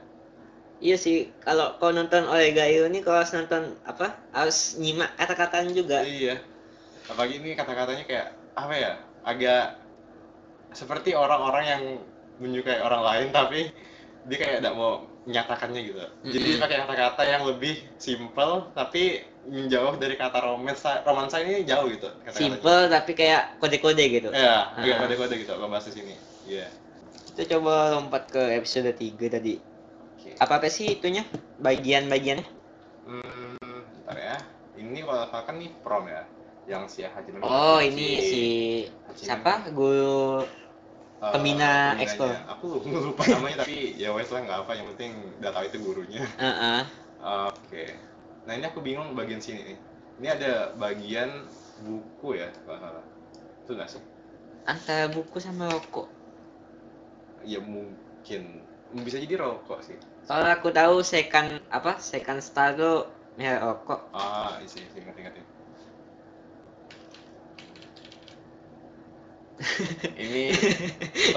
[0.81, 5.99] Iya sih, kalau kau nonton Oregairo ini kalau harus nonton apa harus nyimak kata-katanya juga.
[6.07, 6.39] Iya.
[7.11, 8.93] Apalagi ini kata-katanya kayak apa ya?
[9.27, 9.77] Agak
[10.71, 11.83] seperti orang-orang yang
[12.39, 13.75] menyukai orang lain tapi
[14.31, 16.01] dia kayak tidak mau menyatakannya gitu.
[16.27, 16.63] Jadi Mm-mm.
[16.63, 21.01] pakai kata-kata yang lebih simple tapi menjauh dari kata romansa.
[21.03, 22.09] Romansa ini jauh gitu.
[22.09, 22.41] kata-katanya.
[22.41, 24.29] Simple tapi kayak kode-kode gitu.
[24.31, 24.99] Ya, agak Ah.
[25.05, 26.15] kode-kode gitu kalau bahas di sini.
[26.47, 26.67] Iya.
[27.31, 29.61] Kita coba lompat ke episode 3 tadi.
[30.17, 30.37] Oke.
[30.37, 31.25] Apa apa sih itunya?
[31.59, 32.47] Bagian-bagiannya?
[33.07, 33.57] Hmm,
[34.01, 34.37] bentar ya.
[34.75, 36.25] Ini kalau kan nih prom ya.
[36.69, 38.43] yang si Hachiman Oh, ini si
[39.03, 39.27] Hachiman.
[39.43, 39.53] siapa?
[39.75, 40.47] Guru
[41.21, 42.01] Pembina pembinanya.
[42.01, 42.27] Expo.
[42.57, 42.67] Aku
[43.13, 46.21] lupa namanya tapi ya wes lah nggak apa yang penting udah tahu itu gurunya.
[46.41, 46.81] Heeh.
[47.21, 47.85] Oke.
[48.49, 49.79] Nah ini aku bingung bagian sini nih.
[50.21, 51.45] Ini ada bagian
[51.85, 53.05] buku ya kalau salah.
[53.69, 54.03] Itu nggak sih?
[54.65, 56.09] Antara buku sama rokok.
[57.45, 58.65] Ya mungkin
[59.05, 60.01] bisa jadi rokok sih.
[60.25, 62.01] Soalnya aku tahu second apa?
[62.01, 64.09] Second star tuh merek rokok.
[64.17, 65.41] Ah, isi isi ngerti ngerti.
[70.23, 70.57] ini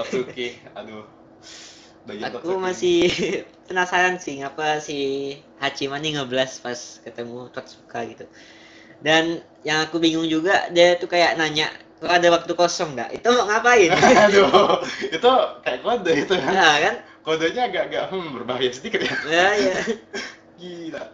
[0.00, 1.04] Totsuki, aduh.
[2.04, 3.08] Bagian Aku masih
[3.64, 8.28] penasaran sih ngapa si Hachiman ini ngeblas pas ketemu Totsuka gitu.
[9.00, 11.72] Dan yang aku bingung juga dia tuh kayak nanya
[12.04, 13.16] kalau ada waktu kosong nggak?
[13.16, 13.88] Itu mau ngapain?
[14.28, 15.32] aduh, itu
[15.64, 16.52] kayak kode itu kan.
[16.52, 16.94] nah kan?
[17.24, 19.16] Kodenya agak-agak hmm, berbahaya sedikit ya.
[19.24, 19.76] Ya ya.
[20.60, 21.04] Gila.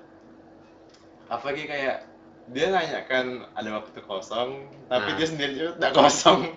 [1.31, 2.10] Apalagi kayak
[2.49, 5.17] dia nanyakan ada waktu kosong, tapi Nah.
[5.17, 6.41] dia sendiri juga tidak kosong.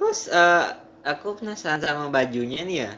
[0.00, 0.66] Terus eh,
[1.04, 2.92] aku penasaran sama bajunya nih ya.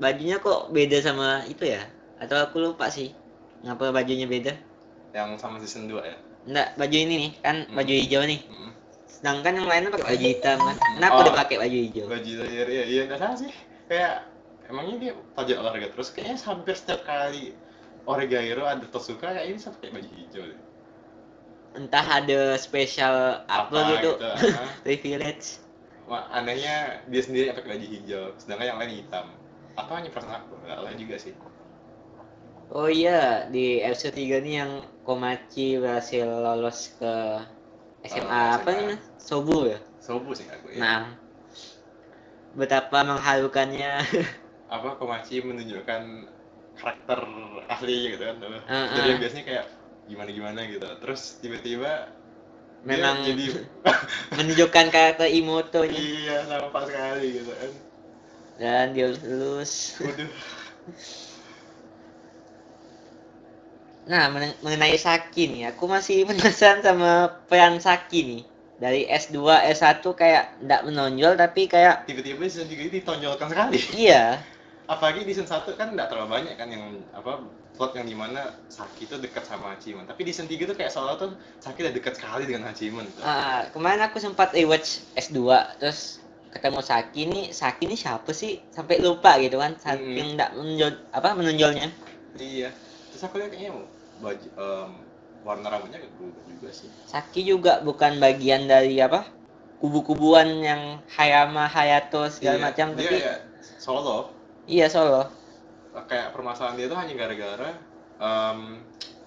[0.00, 1.82] Bajunya kok beda sama itu ya?
[2.18, 3.14] Atau aku lupa sih.
[3.62, 4.56] Ngapa bajunya beda?
[5.12, 6.16] Yang sama season 2 ya.
[6.48, 7.76] Enggak, baju ini nih kan Hmm.
[7.76, 8.40] baju hijau nih.
[8.48, 8.72] Mm.
[9.04, 10.76] Sedangkan yang lainnya pakai baju hitam kan.
[10.96, 11.22] Kenapa Oh.
[11.28, 12.06] udah pakai baju hijau?
[12.08, 13.52] Baju layar ya, iya nggak salah sih.
[13.90, 14.14] Kayak
[14.64, 17.52] emangnya dia pelajar olahraga terus kayaknya hampir setiap kali
[18.10, 20.60] Oregairo ada Tosuka kayak ini sama pakai baju hijau deh.
[21.78, 24.18] Entah ada spesial apa, gitu.
[24.26, 24.66] ah.
[24.82, 25.62] Privilege.
[26.10, 29.26] Wah, anehnya dia sendiri yang pakai baju hijau, sedangkan yang lain hitam.
[29.78, 30.58] Apa hanya perasaan aku?
[30.66, 31.34] Lain juga sih.
[32.70, 34.72] Oh iya, di episode 3 nih yang
[35.06, 37.14] Komachi berhasil lolos ke
[38.06, 38.98] SMA Oh, apa nih?
[39.18, 39.78] Sobu ya?
[40.02, 40.78] Sobu sih aku ya.
[40.78, 41.02] Nah,
[42.58, 44.02] betapa mengharukannya.
[44.74, 46.30] apa Komachi menunjukkan
[46.80, 47.20] karakter
[47.68, 48.48] asli gitu kan Tuh.
[48.68, 49.10] Ah, jadi ah.
[49.14, 49.64] yang biasanya kayak
[50.10, 51.92] gimana gimana gitu terus tiba-tiba
[52.80, 53.44] Memang jadi
[54.40, 56.00] menunjukkan karakter Imoto-nya.
[56.00, 57.70] iya nampak sekali gitu kan
[58.60, 59.96] Dan dia lulus.
[64.10, 67.10] Nah, men- mengenai Saki nih, aku masih penasaran sama
[67.48, 68.42] peran Saki nih.
[68.80, 73.76] Dari S2, S1 kayak nggak menonjol, tapi kayak tiba-tiba di season 3 ini ditonjolkan sekali
[73.92, 74.40] iya.
[74.90, 77.46] Apalagi di season 1 kan nggak terlalu banyak kan yang apa
[77.78, 80.90] plot yang di mana Saki itu dekat sama Hachiman tapi di season 3 tuh kayak
[80.90, 83.22] seolah tuh Saki udah dekat sekali dengan Hachiman tuh.
[83.22, 85.38] Ah, kemarin aku sempat rewatch S2,
[85.78, 86.18] terus
[86.50, 88.58] ketemu Saki nih, Saki nih siapa sih?
[88.74, 91.88] Sampai lupa gitu kan, saking nggak menonjol, apa menonjolnya.
[92.38, 92.74] iya
[93.14, 93.74] terus aku lihat kayaknya
[94.18, 94.90] baju em,
[95.42, 99.22] warna rambutnya berubah juga sih Saki juga bukan bagian dari apa?
[99.80, 103.38] Kubu-kubuan yang Hayama, Hayato segala Iya, macam, tapi kayak
[103.80, 104.39] solo
[104.70, 105.26] iya solo.
[106.06, 107.70] kayak permasalahan dia tuh hanya gara-gara
[108.22, 108.58] em,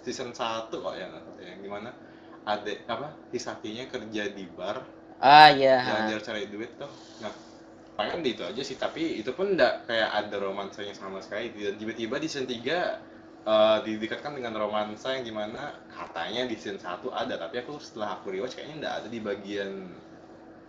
[0.04, 1.08] season 1 kok ya
[1.44, 1.92] yang di mana
[2.48, 4.80] adek apa Hisakinya kerja di bar
[5.24, 5.80] Ah iya.
[5.84, 6.92] belajar cari duit tuh
[7.24, 7.32] nah
[7.96, 11.78] paling di itu aja sih tapi itu pun enggak kayak ada romansanya sama sekali dan
[11.78, 12.60] tiba-tiba di season 3
[13.48, 18.20] eh, didekatkan dengan romansa yang di mana katanya di season 1 ada tapi aku setelah
[18.20, 19.72] aku rewatch kayaknya enggak ada di bagian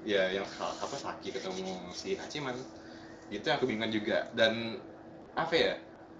[0.05, 2.55] ya yang apa Saki ketemu si Hachiman
[3.39, 4.53] itu yang aku bingung juga dan
[5.35, 5.73] apa ya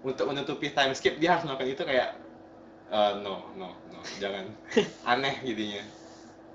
[0.03, 2.09] untuk menutupi time skip dia harus melakukan itu kayak
[2.91, 4.45] eh, no no no jangan
[5.11, 5.83] aneh jadinya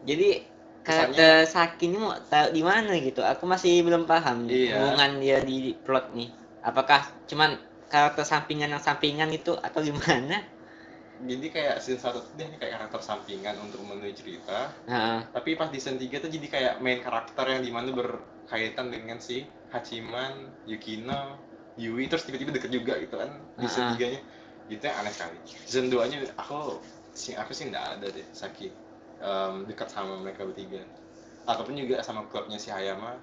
[0.00, 0.28] Jadi
[0.80, 3.20] karakter Saki ini mau taruh di mana gitu?
[3.32, 4.80] Aku masih belum paham Iya.
[4.80, 6.28] hubungan dia di plot nih.
[6.64, 7.50] Apakah cuman
[7.92, 10.40] karakter sampingan yang sampingan itu atau gimana?
[11.20, 15.76] jadi kayak scene satu dia kayak karakter sampingan untuk menuju cerita Nah, tapi pas di
[15.82, 21.38] scene 3 tuh jadi kayak main karakter yang di mana berkaitan dengan si Hachiman, Yukino,
[21.78, 23.94] Yui terus tiba-tiba deket juga gitu kan di Ah.
[23.94, 24.20] 3 nya
[24.70, 25.38] itu yang aneh sekali.
[25.46, 26.78] Season 2 nya aku
[27.14, 28.70] sih aku sih nggak ada deh Saki.
[29.20, 30.82] Em, dekat sama mereka bertiga.
[31.48, 33.16] Ataupun juga sama klubnya si Hayama,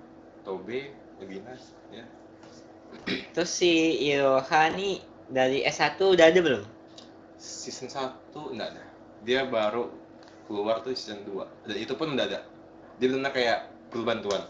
[0.44, 1.54] Tobe, Yagina
[1.94, 2.04] ya.
[3.36, 6.64] Terus si Iroha nih dari S1 udah ada belum?
[7.38, 8.84] season 1 enggak ada.
[9.22, 9.94] Dia baru
[10.50, 12.42] keluar tuh season 2 dan itu pun ada.
[12.98, 14.42] Dia benar kayak perlu bantuan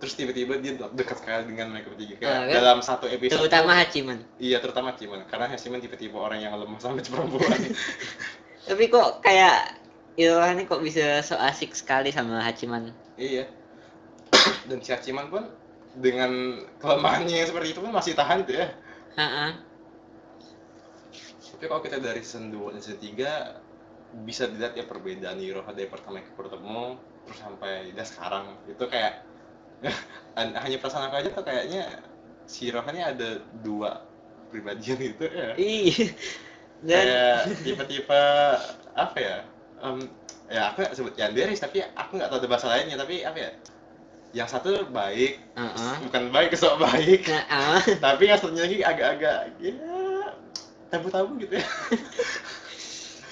[0.00, 2.54] terus tiba-tiba dia de- dekat sekali dengan mereka bertiga kayak Ah, kan?
[2.56, 4.18] dalam satu episode Terutama Hachiman.
[4.36, 7.60] iya terutama Hachiman karena Hachiman tipe-tipe orang yang lemah sampai perempuan
[8.68, 9.76] Tapi kok kayak
[10.14, 12.96] Iroha nih kok bisa so asik sekali sama Hachiman?
[13.14, 13.44] iya
[14.66, 15.44] dan si Hachiman pun
[15.92, 16.32] dengan
[16.78, 18.72] kelemahannya yang seperti itu pun masih tahan itu ya
[19.12, 19.50] Heeh.
[21.52, 25.86] tapi kalau kita dari season 2 dan season 3 bisa dilihat ya perbedaan Iroha dari
[25.86, 29.28] pertama kita bertemu terus sampai dia sekarang itu kayak
[30.36, 32.00] hanya perasaan aku aja tuh kayaknya
[32.46, 33.28] si Iroha ini ada
[33.62, 34.04] dua
[34.50, 36.10] pribadian gitu ya Ih.
[36.80, 38.22] Dan kayak tipe-tipe
[38.96, 39.36] apa ya
[39.84, 40.08] em,
[40.50, 43.50] ya aku nggak sebut yanderis tapi aku nggak tahu ada bahasa lainnya tapi apa ya
[44.30, 45.94] yang satu baik Heeh.
[46.06, 47.78] bukan baik sok baik Heeh.
[48.04, 49.74] tapi yang satunya lagi agak-agak ya
[50.90, 51.54] tabu-tabu gitu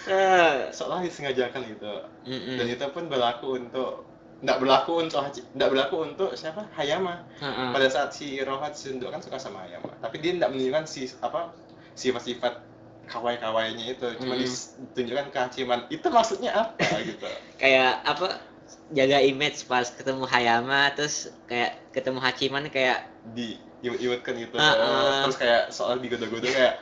[0.09, 1.93] ya seolah disengajakan gitu
[2.25, 2.57] mm-mm.
[2.57, 4.07] dan itu pun berlaku untuk
[4.39, 5.19] nggak berlaku untuk
[5.55, 6.65] nggak berlaku untuk siapa?
[6.75, 7.23] Hayama.
[7.39, 7.69] Heeh.
[7.75, 11.51] pada saat si Rohat Shindo kan suka sama Hayama tapi dia nggak menunjukkan si apa
[11.95, 12.65] sifat-sifat
[13.09, 14.05] kawaii-kawainya itu.
[14.21, 14.41] Cuma Mm.
[14.45, 17.25] ditunjukkan ke Hachiman itu maksudnya apa gitu?
[17.57, 18.27] Kayak apa
[18.93, 24.55] jaga image pas ketemu Hayama terus kayak ketemu Hachiman kayak di iwet-iwetkan gitu.
[24.55, 25.25] Ah.
[25.25, 26.75] terus kayak soal digoda-goda kayak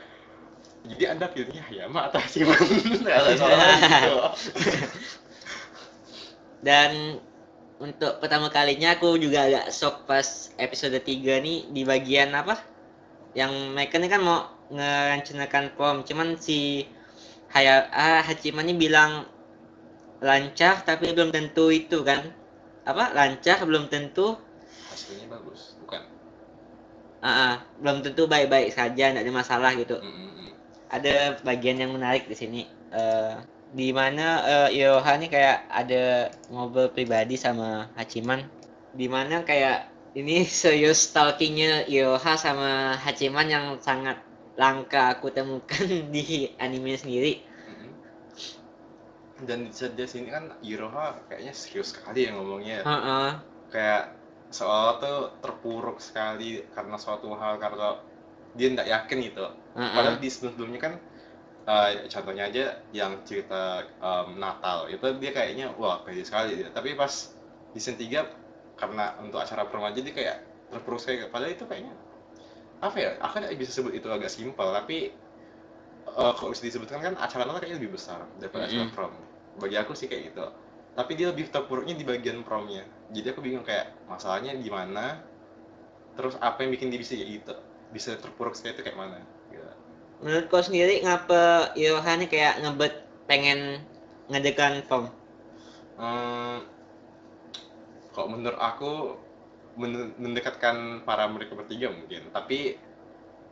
[0.87, 2.59] jadi anda pilihnya Hayama atau Hachiman
[3.07, 4.19] ya soalnya gitu.
[6.57, 7.21] Dan
[7.77, 12.57] untuk pertama kalinya aku juga agak shock pas episode 3 nih di bagian apa?
[13.37, 16.89] Yang mereka ini kan mau ngerancanakan prom cuman si
[17.53, 19.29] Haya ah, Hachiman ini bilang
[20.19, 22.33] lancar tapi belum tentu itu kan?
[22.83, 24.33] Apa lancar belum tentu?
[24.89, 26.01] Hasilnya bagus bukan?
[27.21, 30.01] Ah, ah, belum tentu baik-baik saja tidak ada masalah gitu.
[30.01, 30.51] Mm, mm, mm.
[30.89, 31.13] ada
[31.45, 37.35] bagian yang menarik di sini eh di mana eh, Iroha nih kayak ada ngobrol pribadi
[37.35, 38.47] sama Hachiman
[38.95, 44.17] di mana kayak ini serius stalkingnya Iroha sama Hachiman yang sangat
[44.57, 47.91] langka aku temukan di anime sendiri Mm-mm.
[49.45, 53.29] dan di sini kan Iroha kayaknya serius sekali ya ngomongnya Heeh.
[53.69, 54.17] kayak
[54.49, 57.99] seolah tuh terpuruk sekali karena suatu hal karena
[58.57, 59.45] dia tidak yakin gitu
[59.77, 59.91] Heeh.
[59.93, 60.93] padahal di sebelum-sebelumnya kan
[61.67, 64.87] eh, contohnya aja yang cerita em, Natal.
[64.93, 66.69] Itu dia kayaknya wah pede sekali dia.
[66.73, 67.13] Tapi pas
[67.73, 68.23] di season 3
[68.79, 70.37] karena untuk acara prom aja dia kayak
[70.73, 71.27] terpuruk sekali.
[71.29, 71.93] Padahal itu kayaknya
[72.77, 75.09] apa ya aku bisa sebut itu agak simpel tapi
[76.07, 78.93] eh, kalau bisa disebutkan kan acara Natal kayaknya lebih besar daripada acara Mm-mm.
[78.93, 79.13] prom.
[79.61, 80.45] Bagi aku sih kayak gitu.
[80.97, 82.83] Tapi dia lebih terpuruknya di bagian promnya.
[83.13, 85.21] Jadi aku bingung kayak masalahnya di mana?
[86.17, 87.55] Terus apa yang bikin dia bisa kayak gitu?
[87.93, 89.19] Bisa terpuruk sekali itu kayak mana.
[90.23, 91.41] Menurut kau sendiri ngapa
[91.81, 92.93] Iroha nih kayak ngebet
[93.29, 93.59] pengen
[94.31, 95.05] ngedekan prom
[95.97, 96.61] Hmm,
[98.15, 98.91] kok menurut aku
[99.77, 102.29] men- mendekatkan para mereka bertiga mungkin.
[102.33, 102.77] Tapi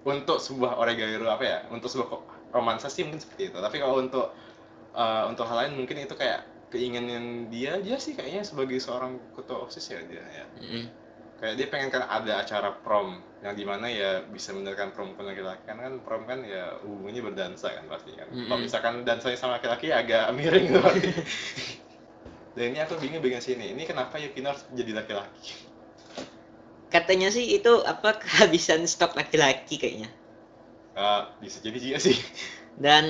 [0.05, 2.09] untuk sebuah oregairu apa ya untuk sebuah
[2.55, 3.57] romansa sih mungkin seperti itu.
[3.59, 4.27] Tapi kalau untuk
[4.95, 6.41] eh, untuk hal lain mungkin itu kayak
[6.73, 10.45] keinginan dia dia sih kayaknya sebagai seorang ketua osis ya dia ya.
[10.61, 11.04] Mm-mm.
[11.39, 13.09] Kayak dia pengen kan ada acara prom
[13.45, 15.61] yang di mana ya bisa mendekatkan perempuan laki-laki.
[15.69, 18.29] Kan kan prom kan ya hubungannya berdansa kan pasti kan.
[18.47, 18.65] Kalau Mm-mm.
[18.65, 21.09] misalkan dansanya sama laki-laki agak miring gitu pasti.
[22.55, 25.51] Dan ini aku bingung bagian sini ini kenapa Yukino harus jadi laki-laki?
[26.93, 30.09] Katanya sih itu apa kehabisan stok laki-laki kayaknya.
[30.95, 32.15] Ah, bisa jadi juga sih.
[32.85, 33.05] Dan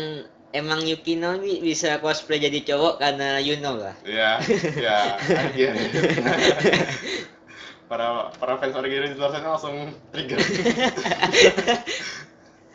[0.59, 3.93] emang Yukino bi- bisa cosplay jadi cowok karena you know lah.
[4.05, 4.45] Ya
[4.77, 5.17] ya
[5.57, 5.69] iya
[7.85, 9.75] para para fans Origami di luar sana langsung
[10.09, 10.39] trigger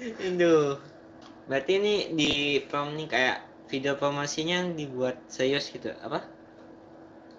[0.01, 0.81] Aduh.
[1.51, 2.31] Berarti ini di
[2.65, 3.37] prom nih kayak
[3.69, 5.91] video promosinya dibuat serius gitu.
[6.01, 6.23] Apa?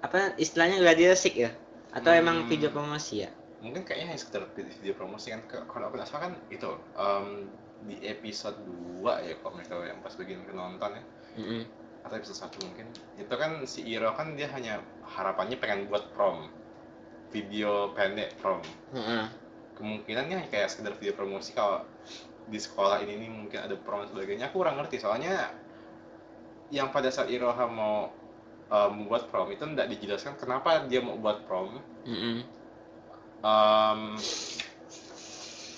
[0.01, 1.51] Apa istilahnya gladiresik ya?
[1.91, 2.49] Atau emang Hmm.
[2.49, 3.31] video promosi ya?
[3.61, 6.65] mungkin kayaknya hanya sekedar video, promosi kan kalau aku nggak salah kan itu
[6.97, 7.45] em,
[7.85, 11.03] di episode 2 ya kalau mereka yang pas bagian penonton ya
[11.37, 11.61] Mm-mm.
[12.01, 12.89] atau episode 1 mungkin
[13.21, 16.49] itu kan si Iro kan dia hanya harapannya pengen buat prom
[17.31, 18.59] video pendek prom
[18.93, 19.25] Heeh.
[19.79, 21.81] kemungkinannya kayak sekedar video promosi kalau
[22.51, 25.49] di sekolah ini nih mungkin ada prom dan sebagainya aku kurang ngerti soalnya
[26.71, 28.11] yang pada saat Iroha mau
[28.69, 32.43] eh, membuat prom itu tidak dijelaskan kenapa dia mau buat prom Mm-mm.
[33.41, 34.01] Em,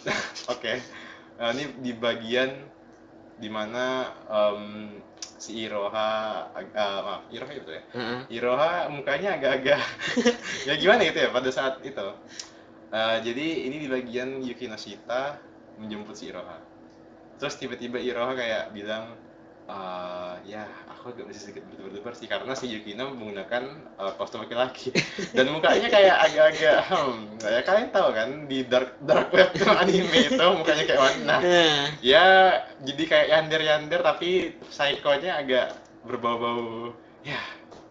[0.52, 0.84] Oke,
[1.34, 2.54] Eh, ini di bagian
[3.42, 5.02] di mana em,
[5.44, 7.84] si Iroha, eh, maaf, Iroha itu ya.
[7.92, 8.20] Heeh.
[8.40, 9.84] Iroha mukanya agak-agak
[10.72, 12.08] ya gimana gitu ya pada saat itu.
[12.96, 15.36] Eh, jadi ini di bagian Yuki Noshita
[15.76, 16.64] menjemput si Iroha.
[17.36, 19.20] Terus tiba-tiba Iroha kayak bilang,
[19.64, 23.64] "Eh, ya aku agak masih sedikit berdebar-debar sih karena si Yukino menggunakan
[23.96, 24.92] eh, kostum laki-laki.
[25.32, 27.16] Dan mukanya kayak agak-agak hmm,
[27.48, 31.40] ya kalian tahu kan di dark dark web anime itu mukanya kayak mana Nah,
[32.04, 32.26] ya
[32.84, 35.68] jadi kayak yander-yander tapi psikonya agak
[36.04, 36.92] berbau-bau
[37.24, 37.40] ya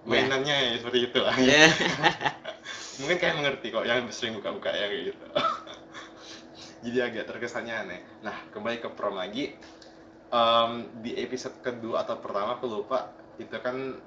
[0.04, 1.72] mainannya ya seperti itu lah ya.
[3.00, 5.26] mungkin kayak mengerti kok yang sering buka-buka ya kayak gitu.
[6.84, 8.00] Jadi agak terkesannya aneh.
[8.20, 9.54] Nah kembali ke prom lagi
[10.32, 14.00] Em, di episode kedua atau pertama aku lupa itu kan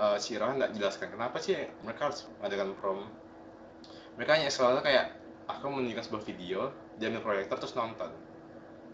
[0.00, 3.00] eh, si Rohan nggak jelaskan kenapa sih mereka harus mengadakan prom.
[4.20, 5.16] Mereka hanya selalu kayak
[5.48, 6.60] aku menunjukkan sebuah video
[7.00, 8.12] dia ambil proyektor terus nonton.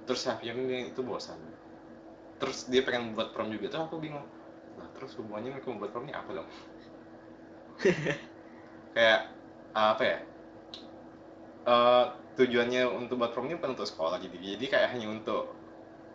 [0.06, 1.38] Terus ini itu bosan.
[2.38, 4.26] Terus dia pengen buat prom juga tuh aku bingung
[4.76, 6.48] lah terus hubungannya mereka membuat prom ini apa dong?
[8.94, 9.20] Kayak
[9.76, 10.18] apa ya
[11.66, 12.04] Eh,
[12.38, 15.55] tujuannya untuk buat prom ini bukan untuk sekolah jadi jadi kayak hanya untuk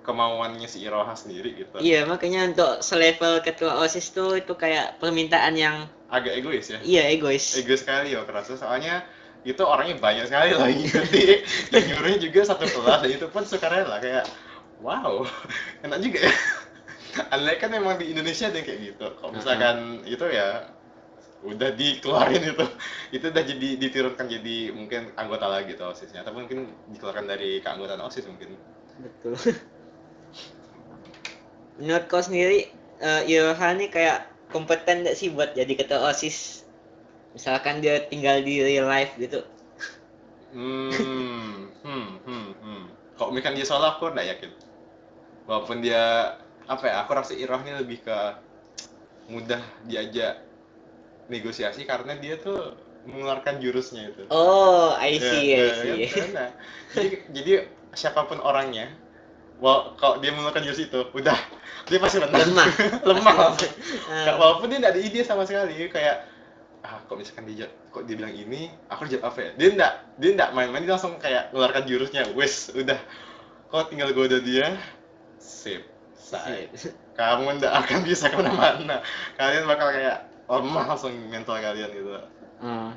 [0.01, 1.77] kemauannya si Iroha sendiri gitu.
[1.77, 6.79] Iya, makanya untuk selevel ketua OSIS tuh itu kayak permintaan yang agak egois ya?
[6.83, 7.55] Iya egois.
[7.55, 8.57] egois sekali ya kerasa.
[8.59, 9.05] Soalnya
[9.41, 11.41] itu orangnya banyak sekali lah yang ngikuti
[11.73, 14.25] dan nyuruhnya juga satu kelas dan itu pun sukarela kayak
[14.85, 15.25] wow
[15.81, 16.33] enak juga ya.
[17.35, 19.07] Aneh kan memang di Indonesia ada yang kayak gitu.
[19.19, 20.71] Kalau misalkan itu ya
[21.41, 22.65] udah dikeluarin itu
[23.17, 26.23] itu udah jadi diturunkan jadi mungkin anggota lagi tuh osisnya.
[26.23, 28.55] Atau mungkin dikeluarkan dari keanggotaan osis mungkin.
[29.01, 29.35] Betul.
[31.81, 32.59] Menurut kau sendiri,
[33.07, 34.17] eh Iroha nih kayak
[34.53, 36.37] kompeten gak sih buat jadi ketua OSIS?
[37.35, 39.39] Misalkan dia tinggal di real life gitu.
[40.51, 40.91] Hmm,
[41.83, 42.81] hmm, hmm, hmm.
[43.15, 44.51] Kalau misalkan dia salah aku nggak yakin.
[45.47, 46.35] Walaupun dia
[46.67, 48.17] apa ya, aku rasa Iroh ini lebih ke
[49.31, 50.35] mudah diajak
[51.31, 52.75] negosiasi karena dia tuh
[53.07, 54.25] mengeluarkan jurusnya itu.
[54.31, 55.97] Oh, I see, Ya, I ya, see.
[56.07, 56.29] kan?
[56.33, 56.49] Nah,
[56.95, 57.51] jadi, jadi
[57.93, 58.87] siapa pun orangnya,
[59.61, 61.37] wal kalau dia mengeluarkan jurus itu, udah
[61.85, 62.49] dia pasti menang.
[62.49, 62.67] Lemah.
[63.13, 63.35] Lemah.
[63.37, 63.53] Ah.
[64.09, 66.25] Nggak- walaupun dia nggak ada ide sama sekali, kayak
[66.81, 69.49] ah kok misalkan dia kok dia bilang ini, aku jawab apa ya?
[69.55, 72.97] Dia nggak dia nggak main-main, dia langsung kayak mengeluarkan jurusnya, wes udah,
[73.69, 74.81] kok tinggal goda dia,
[75.37, 75.85] sip,
[76.17, 76.65] say.
[77.21, 79.05] Kamu nggak akan bisa ke mana-mana.
[79.37, 82.17] Kalian bakal kayak lemah langsung mental kalian gitu.
[82.65, 82.91] Oh.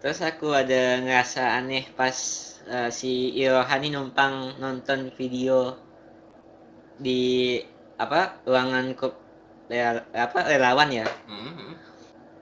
[0.00, 2.14] Terus aku ada ngerasa aneh pas
[2.68, 5.85] eh, si Iroha nih numpang nonton video
[6.96, 7.60] di
[7.96, 9.06] apa ruangan ke
[9.68, 11.06] rel- apa relawan ya.
[11.26, 11.76] Mhm.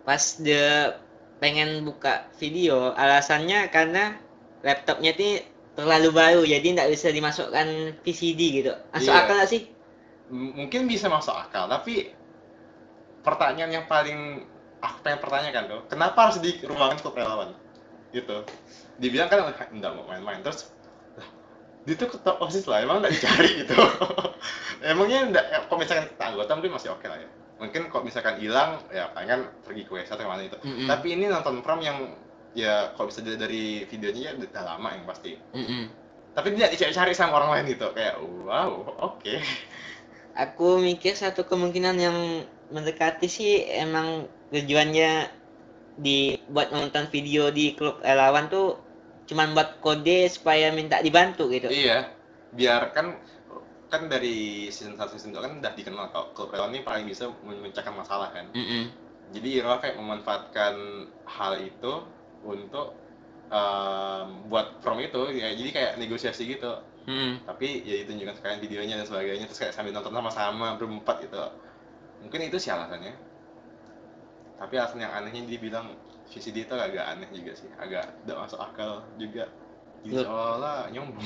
[0.02, 0.98] Pas dia
[1.38, 4.16] pengen buka video, alasannya karena
[4.60, 5.30] laptopnya ini
[5.74, 7.66] terlalu baru, jadi nggak bisa dimasukkan
[8.00, 8.72] VCD gitu.
[8.90, 9.20] Masuk Iya.
[9.22, 9.62] akal nggak sih?
[10.30, 12.08] M- mungkin bisa masuk akal tapi
[13.20, 14.44] pertanyaan yang paling
[14.80, 17.52] aku pengen pertanyakan tuh kenapa harus di ruangan klub relawan
[18.12, 18.44] gitu
[18.96, 20.72] dibilang kan enggak mau main-main terus
[21.84, 23.76] dia tuh ketua osis lah emang enggak dicari gitu.
[24.80, 27.28] Emangnya enggak ya, kalau misalkan kita anggota mungkin masih oke lah ya.
[27.60, 30.58] Mungkin kalau misalkan hilang ya kan pergi ke WC atau ke mana itu.
[30.64, 30.88] Mm-mm.
[30.88, 32.16] tapi ini nonton prom yang
[32.56, 35.36] ya kalau bisa dilihat dari videonya ya udah lama yang pasti.
[35.52, 35.82] Mm-mm.
[36.34, 38.72] tapi tidak dicari-cari sama orang lain gitu kayak wow
[39.14, 39.34] oke.
[40.34, 42.18] Aku mikir satu kemungkinan yang
[42.74, 45.30] mendekati sih emang tujuannya
[45.94, 48.82] dibuat nonton video di klub relawan tuh
[49.24, 51.72] cuman buat kode supaya minta dibantu gitu.
[51.72, 52.12] Iya,
[52.52, 53.16] biar kan
[53.88, 57.94] kan dari season 1 season 2 kan udah dikenal kalau relawan ini paling bisa memecahkan
[57.94, 58.50] masalah kan.
[58.50, 58.90] Mm-mm.
[59.30, 60.74] Jadi Iroha kayak memanfaatkan
[61.24, 61.92] hal itu
[62.44, 62.92] untuk
[63.48, 66.74] em, buat prom itu ya jadi kayak negosiasi gitu.
[67.06, 67.46] Mm-mm.
[67.46, 71.38] Tapi ya ditunjukkan sekalian videonya dan sebagainya terus kayak sambil nonton sama-sama berempat gitu.
[72.26, 73.14] Mungkin itu sih alasannya.
[74.58, 75.94] Tapi alasan yang anehnya dia bilang
[76.34, 79.46] VCD itu agak aneh juga sih, agak tidak masuk akal juga.
[80.02, 81.24] Jadi seolah nyombong.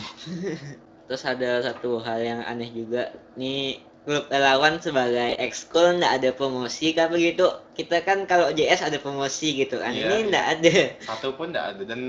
[1.09, 3.11] Terus ada satu hal yang aneh juga.
[3.41, 7.49] Nih klub relawan sebagai ekskul nggak ada promosi kah begitu?
[7.75, 9.91] Kita kan kalau JS ada promosi gitu kan.
[9.97, 10.27] Iya, Ini iya.
[10.29, 10.77] nggak ada.
[11.09, 12.01] satu pun tidak ada dan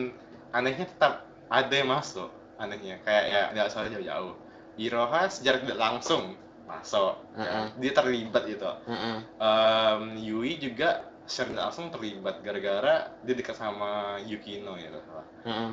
[0.52, 4.34] anehnya tetap ada yang masuk anehnya kayak ya nggak usah jauh-jauh
[4.78, 6.36] Iroha secara tidak langsung
[6.68, 7.42] masuk ya.
[7.50, 7.66] Heeh.
[7.82, 9.18] dia terlibat gitu Heeh.
[9.42, 15.28] Em, Yui juga tidak langsung terlibat gara-gara dia dekat sama Yukino ya kalau salah.
[15.46, 15.72] Heeh.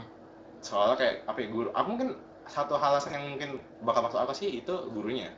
[0.60, 2.10] soalnya kayak apa ya guru aku mungkin
[2.46, 3.50] satu alasan yang mungkin
[3.82, 5.32] bakal masuk apa sih itu gurunya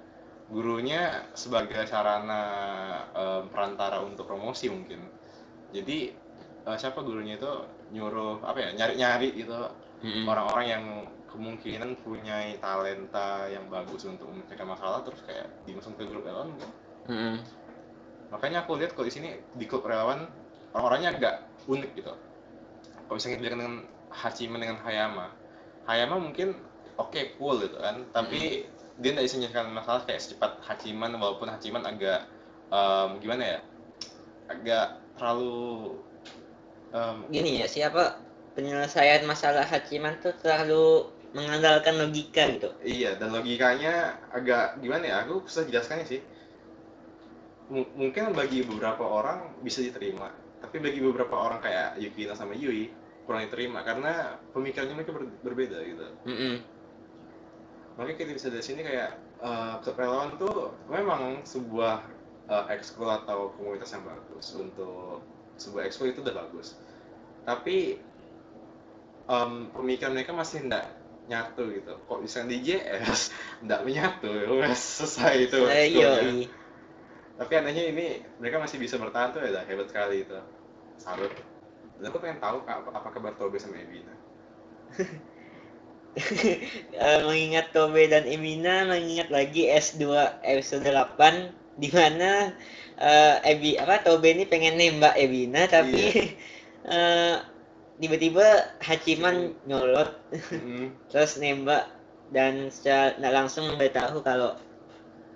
[0.49, 2.43] gurunya sebagai sarana
[3.13, 5.01] em, perantara untuk promosi mungkin
[5.71, 6.13] jadi
[6.65, 7.53] eh, siapa gurunya itu
[7.93, 9.53] nyuruh apa ya nyari-nyari gitu
[10.01, 10.25] Mm-mm.
[10.25, 10.85] orang-orang yang
[11.29, 16.71] kemungkinan punya talenta yang bagus untuk menyelesaikan masalah terus kayak dimasuk ke grup relawan mungkin.
[17.09, 17.37] Mm-mm.
[18.33, 20.29] Makanya aku lihat kalau di sini di klub relawan
[20.75, 21.35] orang-orangnya agak
[21.67, 22.13] unik gitu
[23.09, 23.75] kalau misalnya dilihat dengan
[24.13, 25.27] Hachiman dengan Hayama
[25.89, 26.53] Hayama mungkin
[27.01, 31.85] oke cool gitu kan tapi dia tidak bisa menyelesaikan masalah kayak secepat Hachiman walaupun Hachiman
[31.87, 32.27] agak
[32.69, 33.59] em, gimana ya
[34.49, 34.87] agak
[35.17, 35.97] terlalu
[36.93, 38.19] em, gini ya siapa
[38.57, 45.15] penyelesaian masalah Hachiman tuh terlalu mengandalkan logika gitu Iya, dan logikanya agak gimana ya?
[45.27, 46.21] Aku susah jelaskannya sih.
[47.69, 50.33] M- mungkin bagi beberapa orang bisa diterima,
[50.65, 52.89] tapi bagi beberapa orang kayak Yukina sama Yui
[53.29, 56.07] kurang diterima karena pemikirannya mereka ber- berbeda gitu.
[56.25, 56.55] Mm-mm.
[57.99, 59.11] Makanya kita bisa dari sini kayak
[59.43, 62.01] eh, klub relawan tuh memang sebuah
[62.49, 65.21] eh, ekskul atau komunitas yang bagus untuk
[65.61, 66.73] sebuah ekskul itu udah bagus.
[67.45, 67.99] Tapi
[69.29, 70.87] em, pemikiran mereka masih enggak
[71.29, 71.93] nyatu gitu.
[72.09, 73.21] Kok bisa di JS
[73.65, 76.49] enggak menyatu, wes selesai itu Eh.
[77.39, 78.07] Tapi anehnya ini
[78.43, 80.39] mereka masih bisa bertahan tuh ya hebat sekali itu.
[80.99, 81.31] Salut.
[81.99, 84.15] Dan aku pengen tahu apa, apa kabar Tobe sama Evina
[86.99, 90.03] Eh, mengingat Tobe dan Emina mengingat lagi S2
[90.43, 92.51] episode 8 di mana
[92.99, 96.35] eh, Ebi apa Tobe ini pengen nembak Ebina tapi
[96.91, 97.35] eh,
[98.03, 100.11] tiba-tiba Hachiman nyolot.
[100.51, 101.87] Mm, terus nembak
[102.35, 104.59] dan secara nggak langsung memberitahu kalau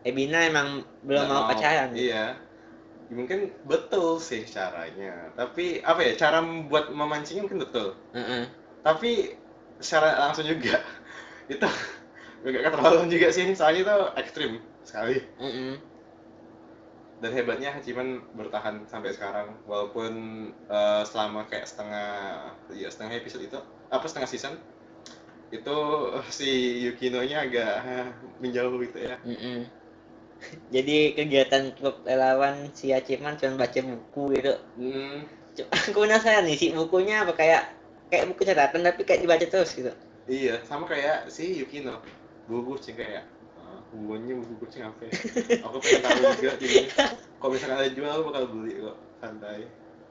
[0.02, 0.68] Ebina emang
[1.06, 1.90] belum nggak mau pacaran.
[1.94, 2.24] iya
[3.12, 6.40] Ya, mungkin betul sih caranya tapi apa ya cara
[6.70, 8.48] buat memancingnya mungkin betul Heeh.
[8.80, 9.36] tapi
[9.76, 10.80] secara langsung juga
[11.52, 11.66] itu
[12.42, 14.50] agak keterlaluan juga sih soalnya itu ekstrim
[14.82, 15.76] sekali Heeh.
[17.22, 20.12] dan hebatnya Hachiman bertahan sampai sekarang walaupun
[20.66, 22.10] eh, selama kayak setengah
[22.74, 23.58] ya setengah episode itu
[23.92, 24.54] apa setengah season
[25.52, 25.76] itu
[26.32, 27.72] si Yukino-nya agak
[28.42, 29.68] menjauh gitu ya Mm-mm.
[30.74, 34.54] Jadi kegiatan klub relawan si Hachiman cuma baca buku gitu.
[34.78, 35.16] hmm,
[35.68, 37.32] aku penasaran nih si bukunya apa?
[37.36, 37.62] Kayak
[38.12, 39.92] kayak buku catatan tapi kayak dibaca terus gitu.
[40.30, 41.98] iya sama kayak si Yukino
[42.46, 43.26] buku kucing kayak
[43.58, 45.12] ah, hubungannya buku kucing apa ya?
[45.66, 46.76] Aku pengen tahu juga jadi
[47.40, 48.96] kalau misalkan ada jual aku bakal beli kok.
[49.22, 49.66] Santai.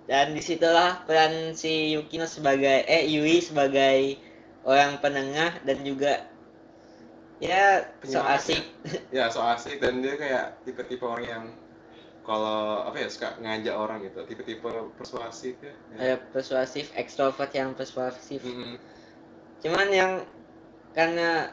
[0.07, 4.19] Dan di situlah peran si Yukino sebagai eh Yui sebagai
[4.65, 6.30] orang penengah dan juga
[7.41, 8.63] ya so Penyemangat asik.
[9.17, 11.45] ya so asik dan dia kayak tipe-tipe orang yang
[12.21, 16.13] kalau apa ya suka ngajak orang gitu tipe-tipe persuasif ya, ya.
[16.13, 18.45] Eh, persuasif, ekstrovert yang persuasif.
[18.45, 18.77] Mm-mm.
[19.65, 20.11] Cuman yang
[20.93, 21.49] karena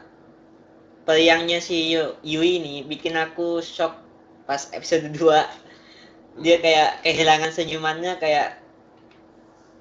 [1.09, 3.97] periangnya si Yu- Yui ini bikin aku shock
[4.45, 8.61] pas episode 2 dia kayak kehilangan senyumannya kayak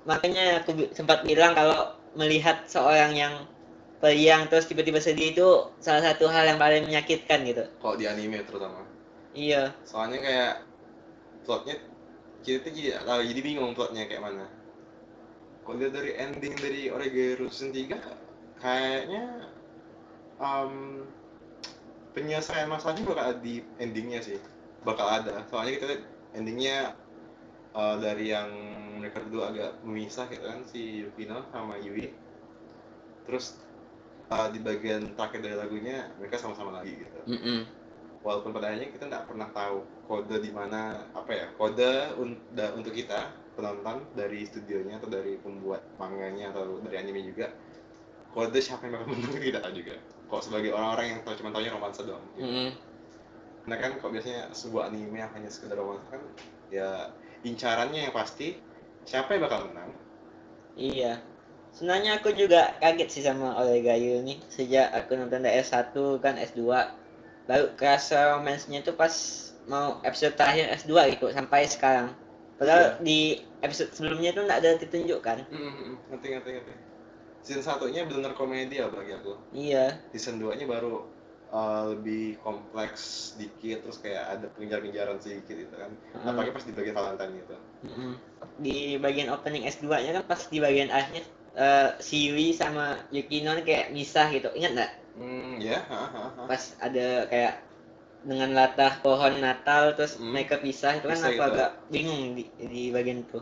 [0.09, 3.35] makanya aku sempat bilang kalau melihat seorang yang
[3.99, 5.49] periang terus tiba-tiba sedih itu
[5.83, 7.65] salah satu hal yang paling menyakitkan gitu.
[7.83, 8.87] Kalau di anime terutama.
[9.35, 9.75] Iya.
[9.83, 10.55] Soalnya kayak
[11.43, 11.77] plotnya
[12.47, 14.47] kita tuh jadi tahu jadi bingung plotnya kayak mana.
[15.67, 19.25] Kalau lihat dari ending dari Oregairu season 3 kayaknya
[20.41, 21.05] um,
[22.15, 24.39] penyelesaian masalahnya bakal ada di endingnya sih.
[24.87, 25.43] Bakal ada.
[25.51, 26.03] Soalnya kita lihat
[26.39, 26.77] endingnya
[27.75, 28.49] uh, dari yang
[28.99, 32.15] mereka berdua agak memisah gitu kan si Yukino sama Yui.
[33.29, 33.61] Terus
[34.31, 37.59] uh, di bagian terakhir dari lagunya mereka sama-sama lagi gitu Mm-mm.
[38.25, 39.77] walaupun pada akhirnya kita nggak pernah tahu
[40.09, 45.37] kode di mana apa ya kode un- da- untuk kita penonton dari studionya atau dari
[45.41, 47.51] pembuat manganya atau dari anime juga
[48.35, 49.95] kode siapa yang bakal menang kita tahu juga
[50.29, 52.45] kok sebagai orang-orang yang tahu cuma tahunya romansa doang gitu.
[52.45, 52.71] Mm-mm.
[53.65, 56.23] Karena kan kok biasanya sebuah anime yang hanya sekedar romansa kan
[56.69, 57.13] ya
[57.45, 58.57] incarannya yang pasti
[59.05, 59.93] siapa yang bakal menang
[60.79, 61.19] Iya.
[61.73, 66.63] Sebenarnya aku juga kaget sih sama Olegayu ini sejak aku nonton dari S1 kan S2
[67.45, 69.13] baru kerasa romansnya tuh pas
[69.65, 72.13] mau episode terakhir S2 gitu sampai sekarang.
[72.59, 75.39] Padahal di episode sebelumnya tuh nggak ada ditunjukkan.
[75.47, 76.73] Hmm, ngerti ngerti ngerti
[77.39, 79.97] season satunya benar komedi ya bagi aku Iya.
[80.11, 81.07] season 2 nya baru
[81.49, 86.29] uh, lebih kompleks sedikit terus kayak ada pengejar-pengejaran sedikit gitu kan Mm.
[86.29, 87.57] apalagi pas di bagian Valentine gitu
[87.89, 88.13] Mm-mm.
[88.59, 91.25] Di bagian opening S2-nya kan pas di bagian akhir
[91.67, 92.85] eh, si Yui sama
[93.15, 94.49] Yukino kayak misah gitu.
[94.59, 94.93] Ingat nggak?
[95.19, 96.01] hmm ya ha.
[96.49, 97.55] Pas ada kayak
[98.29, 100.33] dengan latar pohon Natal terus Hmm.
[100.35, 101.49] mereka pisah itu kan aku gitu.
[101.51, 103.39] agak bingung di, di bagian itu.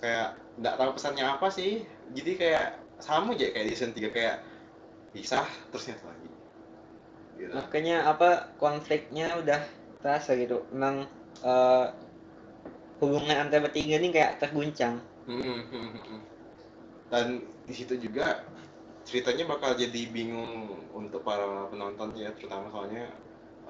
[0.00, 0.28] kayak
[0.60, 1.84] nggak tahu pesannya apa sih
[2.16, 2.66] jadi kayak
[3.00, 4.36] sama aja kayak di season 3 kayak
[5.12, 6.28] pisah terus nyatu lagi
[7.36, 8.30] gitu makanya apa
[8.62, 9.60] konfliknya udah
[10.00, 10.96] terasa gitu emang
[11.44, 11.86] eh,
[13.00, 16.20] hubungan antara bertiga ini kayak terguncang Hmm, hmm, hmm, hmm.
[17.10, 18.42] Dan di situ juga
[19.06, 23.06] ceritanya bakal jadi bingung untuk para penonton ya terutama soalnya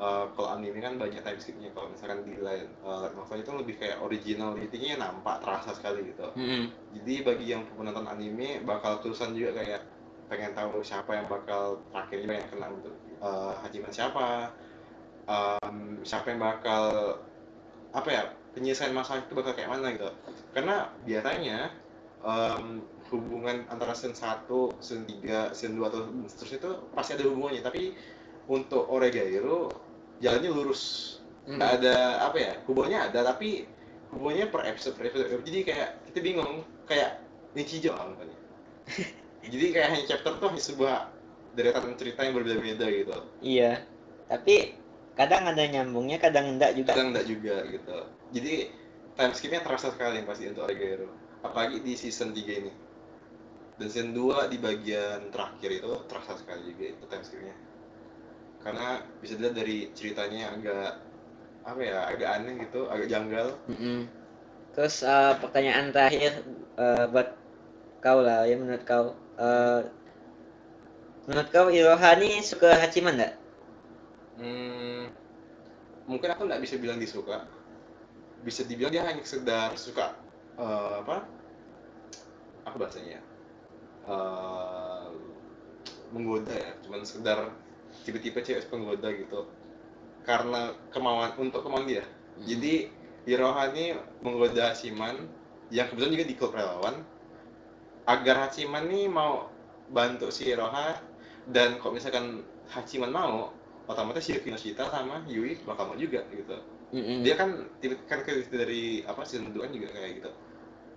[0.00, 1.68] eh, kalau anime kan banyak time skipnya.
[1.76, 2.68] Kalau misalkan di eh, light
[3.12, 6.32] novel itu lebih kayak original intinya nampak terasa sekali gitu.
[6.96, 9.84] Jadi bagi yang penonton anime bakal terusan juga kayak
[10.26, 14.28] pengen tahu siapa yang bakal terakhirnya banyak kena untuk eh, Hachiman siapa.
[15.26, 17.18] Em, siapa yang bakal
[17.90, 18.22] apa ya
[18.54, 20.06] penyelesaian masalah itu bakal kayak mana gitu.
[20.54, 21.58] Karena biasanya
[22.22, 22.78] em,
[23.12, 24.48] hubungan antara season 1,
[24.82, 27.62] season 3, season 2 atau seterusnya itu pasti ada hubungannya.
[27.62, 27.82] Tapi
[28.50, 29.70] untuk Oregairu
[30.22, 30.82] jalannya lurus.
[31.46, 33.70] Nggak ada apa ya hubungannya ada tapi
[34.10, 37.22] hubungannya per episode per episode jadi kayak kita bingung kayak
[37.54, 38.38] Nichijou lah makanya
[39.46, 40.94] jadi kayak hanya chapter tuh hanya sebuah
[41.54, 43.16] deretan cerita yang berbeda-beda gitu.
[43.46, 43.86] Iya.
[44.26, 44.74] Tapi
[45.14, 46.98] kadang ada nyambungnya kadang enggak juga.
[46.98, 47.96] Kadang enggak juga gitu.
[48.34, 48.54] Jadi
[49.16, 51.08] time skipnya terasa sekali pasti untuk Oregairu
[51.46, 52.72] apalagi di season 3 ini
[53.78, 57.56] dan season 2 di bagian terakhir itu terasa sekali juga itu time skipnya
[58.60, 60.90] karena bisa dilihat dari ceritanya agak
[61.66, 64.06] apa ya agak aneh gitu agak janggal Mm-mm.
[64.74, 66.32] Terus eh, pertanyaan terakhir
[66.78, 67.28] eh, buat
[68.04, 69.06] kau lah ya menurut kau
[69.40, 69.80] eh,
[71.28, 73.32] menurut kau Iroha nih suka Hachiman nggak?
[74.36, 75.08] Hmm,
[76.10, 77.46] mungkin aku nggak bisa bilang dia suka.
[78.46, 80.14] Bisa dibilang dia hanya sekedar suka
[80.60, 81.16] eh, apa?
[82.66, 83.20] Apa bahasanya?
[84.06, 85.06] Eh,
[86.14, 87.50] menggoda ya, cuman sekedar
[88.06, 89.50] tiba-tiba cewek penggoda gitu.
[90.22, 92.06] Karena kemauan untuk kemauan dia.
[92.38, 92.86] Jadi
[93.26, 95.26] Iroha ini menggoda Hachiman
[95.74, 97.02] yang kebetulan juga di klub relawan
[98.06, 99.50] agar Hachiman nih mau
[99.90, 100.94] bantu si Iroha
[101.50, 103.50] dan kalau misalkan Hachiman mau
[103.90, 106.58] otomatis Yuki Noshita sama Yui bakal mau juga gitu
[106.94, 107.26] Mm-mm.
[107.26, 110.30] dia kan tipe kan dari apa season 2 kan juga kayak gitu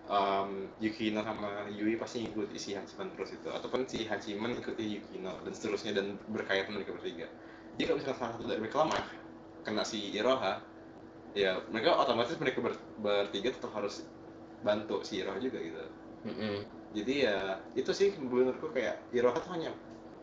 [0.09, 3.47] um, Yukino sama Yui pasti ngikuti si Hachiman terus itu.
[3.47, 7.29] Ataupun si Hachiman ngikuti Yukino dan seterusnya dan berkaitan mereka bertiga.
[7.77, 9.03] Jadi kalau misalkan salah satu dari mereka lemah
[9.63, 10.59] kena si Iroha.
[11.37, 14.01] Ya mereka otomatis mereka ber- bertiga tetap harus
[14.65, 15.79] bantu si Iroha juga gitu.
[16.19, 16.67] Mm-mm.
[16.91, 17.37] jadi ya
[17.79, 19.71] itu sih menurutku kayak Iroha tuh hanya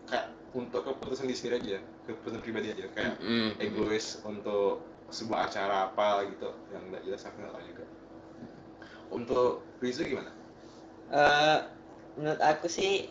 [0.05, 2.85] kayak untuk keputusan diri aja keputusan pribadi aja.
[2.93, 3.57] Kayak Mm-mm.
[3.63, 7.85] egois untuk sebuah acara apa gitu yang nggak jelas aku nggak tahu juga
[9.13, 10.33] untuk Rizu gimana?
[11.13, 11.59] Eh,
[12.19, 13.09] menurut aku sih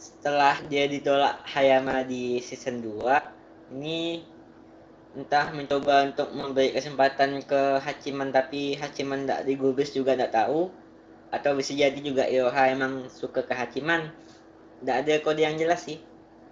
[0.00, 4.24] setelah dia ditolak Hayama di season 2 ini
[5.12, 10.70] entah mencoba untuk memberi kesempatan ke Hachiman tapi Hachiman tidak digubris juga tidak tahu.
[11.30, 14.10] Atau bisa jadi juga Iroha emang suka ke Hachiman.
[14.82, 16.02] Tidak ada kode yang jelas sih.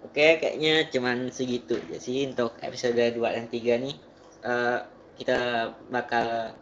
[0.07, 3.95] Oke kayaknya cuman segitu aja sih untuk episode 2 dan 3 nih
[4.39, 4.79] Eh,
[5.19, 6.55] kita bakal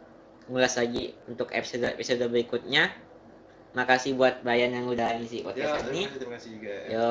[0.48, 2.90] ngulas lagi untuk episode episode berikutnya.
[3.76, 6.08] Makasih buat Bayan yang udah ngisi podcast ya, ini.
[6.08, 6.74] Terima kasih juga.
[6.88, 7.08] Yo,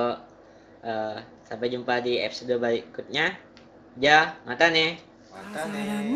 [0.83, 3.37] uh, sampai jumpa di episode berikutnya.
[4.01, 4.97] Ja, mata ne.
[5.29, 6.11] Mata ne.